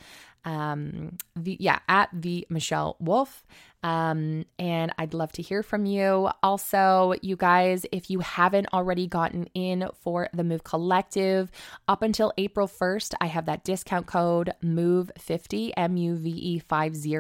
um, 0.46 1.18
the 1.36 1.58
yeah 1.60 1.80
at 1.88 2.10
the 2.14 2.46
Michelle 2.50 2.96
Wolf. 3.00 3.46
Um, 3.84 4.46
and 4.58 4.92
I'd 4.98 5.14
love 5.14 5.32
to 5.34 5.42
hear 5.42 5.62
from 5.62 5.86
you. 5.86 6.30
Also, 6.42 7.14
you 7.22 7.36
guys, 7.36 7.86
if 7.92 8.10
you 8.10 8.20
haven't 8.20 8.68
already 8.74 9.08
gotten 9.08 9.48
in 9.54 9.88
for 10.02 10.28
the 10.34 10.44
Move 10.44 10.64
Collective 10.64 11.52
up 11.88 12.02
until 12.02 12.34
April 12.38 12.68
1st, 12.68 13.14
I 13.22 13.28
have 13.28 13.46
that 13.46 13.64
discount 13.64 14.08
code 14.08 14.52
MOVE50, 14.64 15.72
M 15.78 15.96
U 15.96 16.16
V 16.16 16.30
E 16.30 16.60
50 16.60 17.12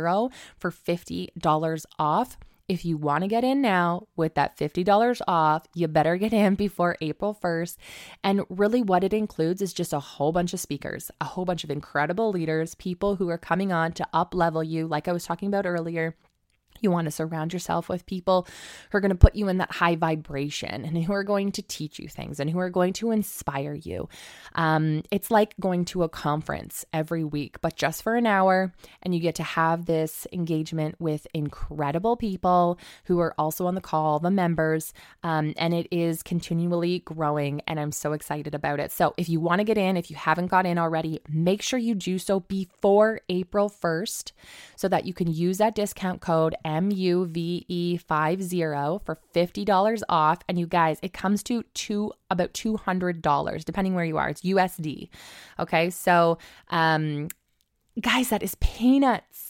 for 0.58 0.72
$50 0.72 1.86
off. 2.00 2.38
If 2.68 2.84
you 2.84 2.98
want 2.98 3.22
to 3.22 3.30
get 3.30 3.46
in 3.46 3.62
now 3.62 4.08
with 4.18 4.36
that 4.36 4.58
$50 4.58 5.22
off, 5.26 5.68
you 5.74 5.88
better 5.88 6.18
get 6.18 6.34
in 6.34 6.56
before 6.56 6.98
April 7.00 7.34
1st. 7.42 7.78
And 8.26 8.44
really, 8.50 8.82
what 8.82 9.06
it 9.06 9.14
includes 9.14 9.62
is 9.62 9.72
just 9.72 9.94
a 9.94 10.02
whole 10.02 10.34
bunch 10.34 10.54
of 10.54 10.60
speakers, 10.60 11.10
a 11.22 11.26
whole 11.26 11.46
bunch 11.46 11.64
of 11.64 11.72
incredible 11.72 12.30
leaders, 12.30 12.76
people 12.76 13.16
who 13.16 13.30
are 13.30 13.38
coming 13.38 13.72
on 13.72 13.94
to 13.94 14.08
up 14.12 14.36
level 14.36 14.62
you, 14.66 14.86
like 14.86 15.08
I 15.08 15.14
was 15.14 15.24
talking 15.24 15.48
about 15.48 15.66
earlier 15.66 16.18
you 16.82 16.92
want 16.92 17.06
to 17.06 17.12
surround 17.12 17.54
yourself 17.54 17.90
with 17.90 18.06
people 18.06 18.48
who 18.92 18.98
are 18.98 19.02
going 19.02 19.10
to 19.10 19.16
put 19.16 19.36
you 19.36 19.48
in 19.48 19.58
that 19.58 19.72
high 19.72 19.96
vibration 19.96 20.86
and 20.86 21.04
who 21.04 21.14
are 21.14 21.24
going 21.24 21.52
to 21.54 21.62
teach 21.62 22.00
you 22.00 22.08
things 22.08 22.40
and 22.40 22.50
who 22.50 22.60
are 22.60 22.70
going 22.70 22.94
to 22.94 23.12
inspire 23.12 23.74
you. 23.74 24.10
Um, 24.56 25.04
it's 25.12 25.32
like 25.32 25.56
going 25.60 25.86
to 25.86 26.04
a 26.04 26.10
conference 26.10 26.86
every 26.94 27.24
week, 27.24 27.62
but 27.62 27.76
just 27.76 28.04
for 28.04 28.16
an 28.16 28.26
hour. 28.26 28.74
And 29.04 29.14
you 29.14 29.22
get 29.22 29.36
to 29.36 29.44
have 29.44 29.86
this 29.86 30.28
engagement 30.32 30.96
with 31.00 31.28
incredible 31.34 32.18
people 32.18 32.80
who 33.06 33.20
are 33.20 33.34
also 33.38 33.68
on 33.68 33.76
the 33.76 33.82
call, 33.82 34.20
the 34.20 34.32
members. 34.32 34.94
Um, 35.24 35.54
and 35.58 35.74
it 35.74 35.88
is 35.92 36.24
continually 36.24 37.00
growing. 37.00 37.62
And 37.68 37.80
I'm 37.80 37.92
so 37.92 38.14
excited 38.14 38.56
about 38.56 38.80
it. 38.80 38.92
So 38.92 39.14
if 39.18 39.30
you 39.30 39.40
want 39.40 39.60
to 39.60 39.66
get 39.66 39.78
in, 39.78 39.98
if 39.98 40.10
you 40.10 40.16
haven't 40.16 40.48
got 40.48 40.66
in 40.66 40.78
already, 40.78 41.22
make 41.30 41.62
sure 41.62 41.80
you 41.80 41.96
do 41.96 42.20
so 42.20 42.40
before 42.42 43.22
April 43.30 43.70
1st 43.70 44.32
so 44.76 44.88
that 44.88 45.06
you 45.06 45.14
can 45.14 45.32
use 45.32 45.58
that 45.58 45.76
discount 45.76 46.22
code 46.22 46.56
MUVE50 46.68 49.06
for 49.06 49.20
$50 49.34 50.02
off. 50.10 50.40
And 50.50 50.60
you 50.60 50.68
guys, 50.68 51.00
it 51.02 51.14
comes 51.14 51.42
to 51.44 51.64
two 51.74 52.12
about 52.30 52.54
$200 52.54 53.66
depending 53.66 53.96
where 53.96 54.06
you 54.06 54.18
are. 54.18 54.30
It's 54.30 54.42
USD. 54.42 55.10
Okay? 55.60 55.90
So, 55.90 56.38
um 56.70 57.30
guys, 58.00 58.30
that 58.30 58.44
is 58.44 58.54
peanuts 58.56 59.48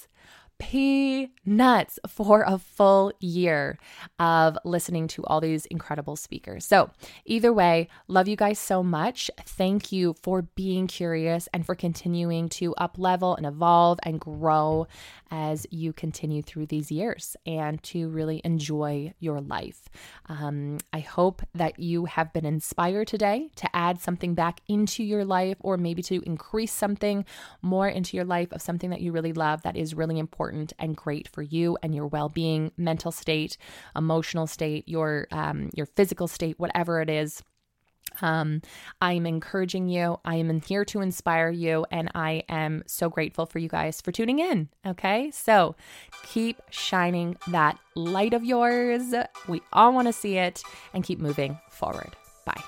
peanuts 0.60 2.00
for 2.08 2.44
a 2.48 2.58
full 2.58 3.12
year 3.20 3.78
of 4.20 4.58
listening 4.64 5.08
to 5.08 5.24
all 5.26 5.42
these 5.42 5.66
incredible 5.68 6.16
speakers. 6.16 6.66
So, 6.66 6.90
either 7.26 7.54
way, 7.54 7.88
love 8.08 8.28
you 8.28 8.36
guys 8.36 8.60
so 8.60 8.84
much. 8.84 9.30
Thank 9.42 9.92
you 9.92 10.16
for 10.22 10.42
being 10.42 10.88
curious 10.88 11.48
and 11.54 11.66
for 11.66 11.76
continuing 11.76 12.50
to 12.50 12.74
up 12.76 12.98
level 12.98 13.36
and 13.36 13.46
evolve 13.46 14.00
and 14.04 14.20
grow. 14.20 14.88
As 15.32 15.66
you 15.72 15.94
continue 15.94 16.42
through 16.42 16.66
these 16.68 16.92
years 16.92 17.36
and 17.46 17.82
to 17.84 18.10
really 18.10 18.42
enjoy 18.44 19.14
your 19.20 19.42
life. 19.42 19.90
Um, 20.28 20.78
I 20.94 21.00
hope 21.00 21.42
that 21.56 21.80
you 21.80 22.06
have 22.06 22.34
been 22.34 22.46
inspired 22.46 23.08
today 23.08 23.50
to 23.56 23.76
add 23.76 24.00
something 24.00 24.34
back 24.34 24.62
into 24.68 25.04
your 25.04 25.26
life 25.26 25.58
or 25.60 25.78
maybe 25.78 26.02
to 26.04 26.22
increase 26.26 26.72
something 26.72 27.26
more 27.62 27.88
into 27.88 28.16
your 28.16 28.26
life 28.26 28.52
of 28.52 28.62
something 28.62 28.90
that 28.90 29.02
you 29.02 29.12
really 29.12 29.34
love 29.34 29.62
that 29.64 29.76
is 29.76 29.94
really 29.94 30.20
important 30.20 30.74
and 30.80 30.96
great 30.96 31.28
for 31.28 31.42
you 31.42 31.78
and 31.84 31.94
your 31.94 32.08
well-being, 32.08 32.72
mental 32.78 33.12
state, 33.12 33.58
emotional 33.96 34.48
state, 34.48 34.88
your 34.88 35.28
um, 35.32 35.70
your 35.74 35.86
physical 35.86 36.28
state, 36.28 36.60
whatever 36.60 37.02
it 37.02 37.10
is. 37.10 37.44
Um, 38.22 38.62
I 39.02 39.14
am 39.14 39.26
encouraging 39.26 39.90
you. 39.90 40.20
I 40.26 40.36
am 40.36 40.62
here 40.62 40.86
to 40.86 41.02
inspire 41.02 41.50
you, 41.50 41.86
and 41.92 42.12
I 42.16 42.44
am 42.50 42.84
so 42.88 43.10
grateful 43.10 43.46
for 43.46 43.60
you 43.60 43.70
guys 43.70 44.02
for 44.02 44.12
tuning 44.12 44.40
in. 44.40 44.70
Okay, 44.86 45.32
so 45.32 45.76
keep 46.24 46.62
shining 46.70 47.38
that 47.48 47.78
light 47.96 48.34
of 48.34 48.44
yours. 48.44 49.14
We 49.48 49.62
all 49.74 49.94
want 49.94 50.08
to 50.08 50.14
see 50.14 50.38
it, 50.38 50.64
and 50.94 51.04
keep 51.04 51.20
moving 51.20 51.60
forward. 51.70 52.16
Bye. 52.46 52.64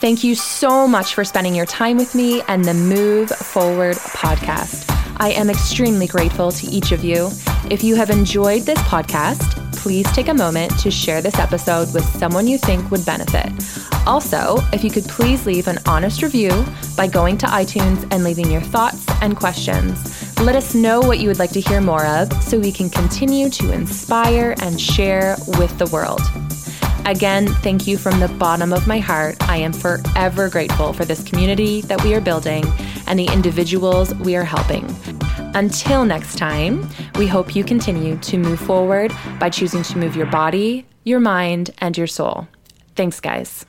Thank 0.00 0.24
you 0.24 0.34
so 0.34 0.88
much 0.88 1.14
for 1.14 1.24
spending 1.24 1.54
your 1.54 1.66
time 1.66 1.96
with 1.96 2.16
me 2.16 2.42
and 2.48 2.64
the 2.64 2.74
Move 2.74 3.30
Forward 3.30 3.94
podcast. 3.96 4.90
I 5.20 5.28
am 5.28 5.48
extremely 5.48 6.08
grateful 6.08 6.50
to 6.50 6.66
each 6.66 6.90
of 6.90 7.04
you. 7.04 7.30
If 7.70 7.84
you 7.84 7.94
have 7.94 8.10
enjoyed 8.10 8.62
this 8.62 8.80
podcast, 8.80 9.61
please 9.82 10.06
take 10.12 10.28
a 10.28 10.34
moment 10.34 10.70
to 10.78 10.92
share 10.92 11.20
this 11.20 11.40
episode 11.40 11.92
with 11.92 12.04
someone 12.16 12.46
you 12.46 12.56
think 12.56 12.88
would 12.92 13.04
benefit. 13.04 13.50
Also, 14.06 14.58
if 14.72 14.84
you 14.84 14.90
could 14.92 15.02
please 15.06 15.44
leave 15.44 15.66
an 15.66 15.76
honest 15.86 16.22
review 16.22 16.64
by 16.96 17.08
going 17.08 17.36
to 17.36 17.46
iTunes 17.46 18.06
and 18.12 18.22
leaving 18.22 18.48
your 18.48 18.60
thoughts 18.60 19.04
and 19.20 19.36
questions. 19.36 20.38
Let 20.40 20.54
us 20.54 20.76
know 20.76 21.00
what 21.00 21.18
you 21.18 21.26
would 21.26 21.40
like 21.40 21.50
to 21.50 21.60
hear 21.60 21.80
more 21.80 22.06
of 22.06 22.32
so 22.44 22.60
we 22.60 22.70
can 22.70 22.90
continue 22.90 23.50
to 23.50 23.72
inspire 23.72 24.54
and 24.62 24.80
share 24.80 25.34
with 25.58 25.76
the 25.78 25.86
world. 25.86 26.20
Again, 27.04 27.48
thank 27.48 27.88
you 27.88 27.98
from 27.98 28.20
the 28.20 28.28
bottom 28.28 28.72
of 28.72 28.86
my 28.86 29.00
heart. 29.00 29.36
I 29.48 29.56
am 29.56 29.72
forever 29.72 30.48
grateful 30.48 30.92
for 30.92 31.04
this 31.04 31.24
community 31.24 31.80
that 31.82 32.04
we 32.04 32.14
are 32.14 32.20
building 32.20 32.64
and 33.08 33.18
the 33.18 33.26
individuals 33.26 34.14
we 34.14 34.36
are 34.36 34.44
helping. 34.44 34.88
Until 35.54 36.04
next 36.04 36.38
time, 36.38 36.88
we 37.16 37.26
hope 37.26 37.54
you 37.54 37.64
continue 37.64 38.16
to 38.18 38.38
move 38.38 38.60
forward 38.60 39.12
by 39.38 39.50
choosing 39.50 39.82
to 39.84 39.98
move 39.98 40.16
your 40.16 40.26
body, 40.26 40.86
your 41.04 41.20
mind, 41.20 41.70
and 41.78 41.96
your 41.96 42.06
soul. 42.06 42.48
Thanks, 42.94 43.20
guys. 43.20 43.64